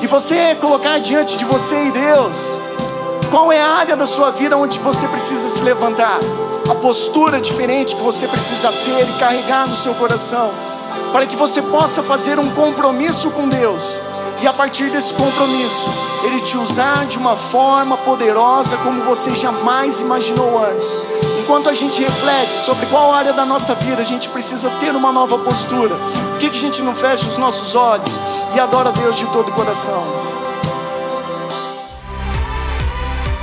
E 0.00 0.06
você 0.06 0.54
colocar 0.54 1.00
diante 1.00 1.36
de 1.36 1.44
você 1.44 1.86
e 1.86 1.90
Deus 1.90 2.63
qual 3.34 3.50
é 3.50 3.60
a 3.60 3.68
área 3.68 3.96
da 3.96 4.06
sua 4.06 4.30
vida 4.30 4.56
onde 4.56 4.78
você 4.78 5.08
precisa 5.08 5.48
se 5.48 5.60
levantar? 5.60 6.20
A 6.70 6.74
postura 6.76 7.40
diferente 7.40 7.96
que 7.96 8.00
você 8.00 8.28
precisa 8.28 8.70
ter 8.70 9.08
e 9.08 9.18
carregar 9.18 9.66
no 9.66 9.74
seu 9.74 9.92
coração, 9.96 10.52
para 11.10 11.26
que 11.26 11.34
você 11.34 11.60
possa 11.60 12.00
fazer 12.00 12.38
um 12.38 12.48
compromisso 12.52 13.32
com 13.32 13.48
Deus 13.48 14.00
e 14.40 14.46
a 14.46 14.52
partir 14.52 14.88
desse 14.88 15.12
compromisso, 15.14 15.90
Ele 16.22 16.38
te 16.42 16.56
usar 16.56 17.06
de 17.06 17.18
uma 17.18 17.34
forma 17.34 17.96
poderosa 17.96 18.76
como 18.76 19.02
você 19.02 19.34
jamais 19.34 20.00
imaginou 20.00 20.64
antes. 20.64 20.96
Enquanto 21.40 21.68
a 21.68 21.74
gente 21.74 22.00
reflete 22.00 22.52
sobre 22.52 22.86
qual 22.86 23.12
área 23.12 23.32
da 23.32 23.44
nossa 23.44 23.74
vida 23.74 24.00
a 24.00 24.04
gente 24.04 24.28
precisa 24.28 24.70
ter 24.78 24.94
uma 24.94 25.10
nova 25.10 25.38
postura, 25.38 25.96
por 25.96 26.38
que, 26.38 26.50
que 26.50 26.56
a 26.56 26.60
gente 26.60 26.82
não 26.82 26.94
fecha 26.94 27.26
os 27.26 27.36
nossos 27.36 27.74
olhos 27.74 28.16
e 28.54 28.60
adora 28.60 28.92
Deus 28.92 29.16
de 29.16 29.26
todo 29.26 29.48
o 29.48 29.52
coração? 29.54 30.23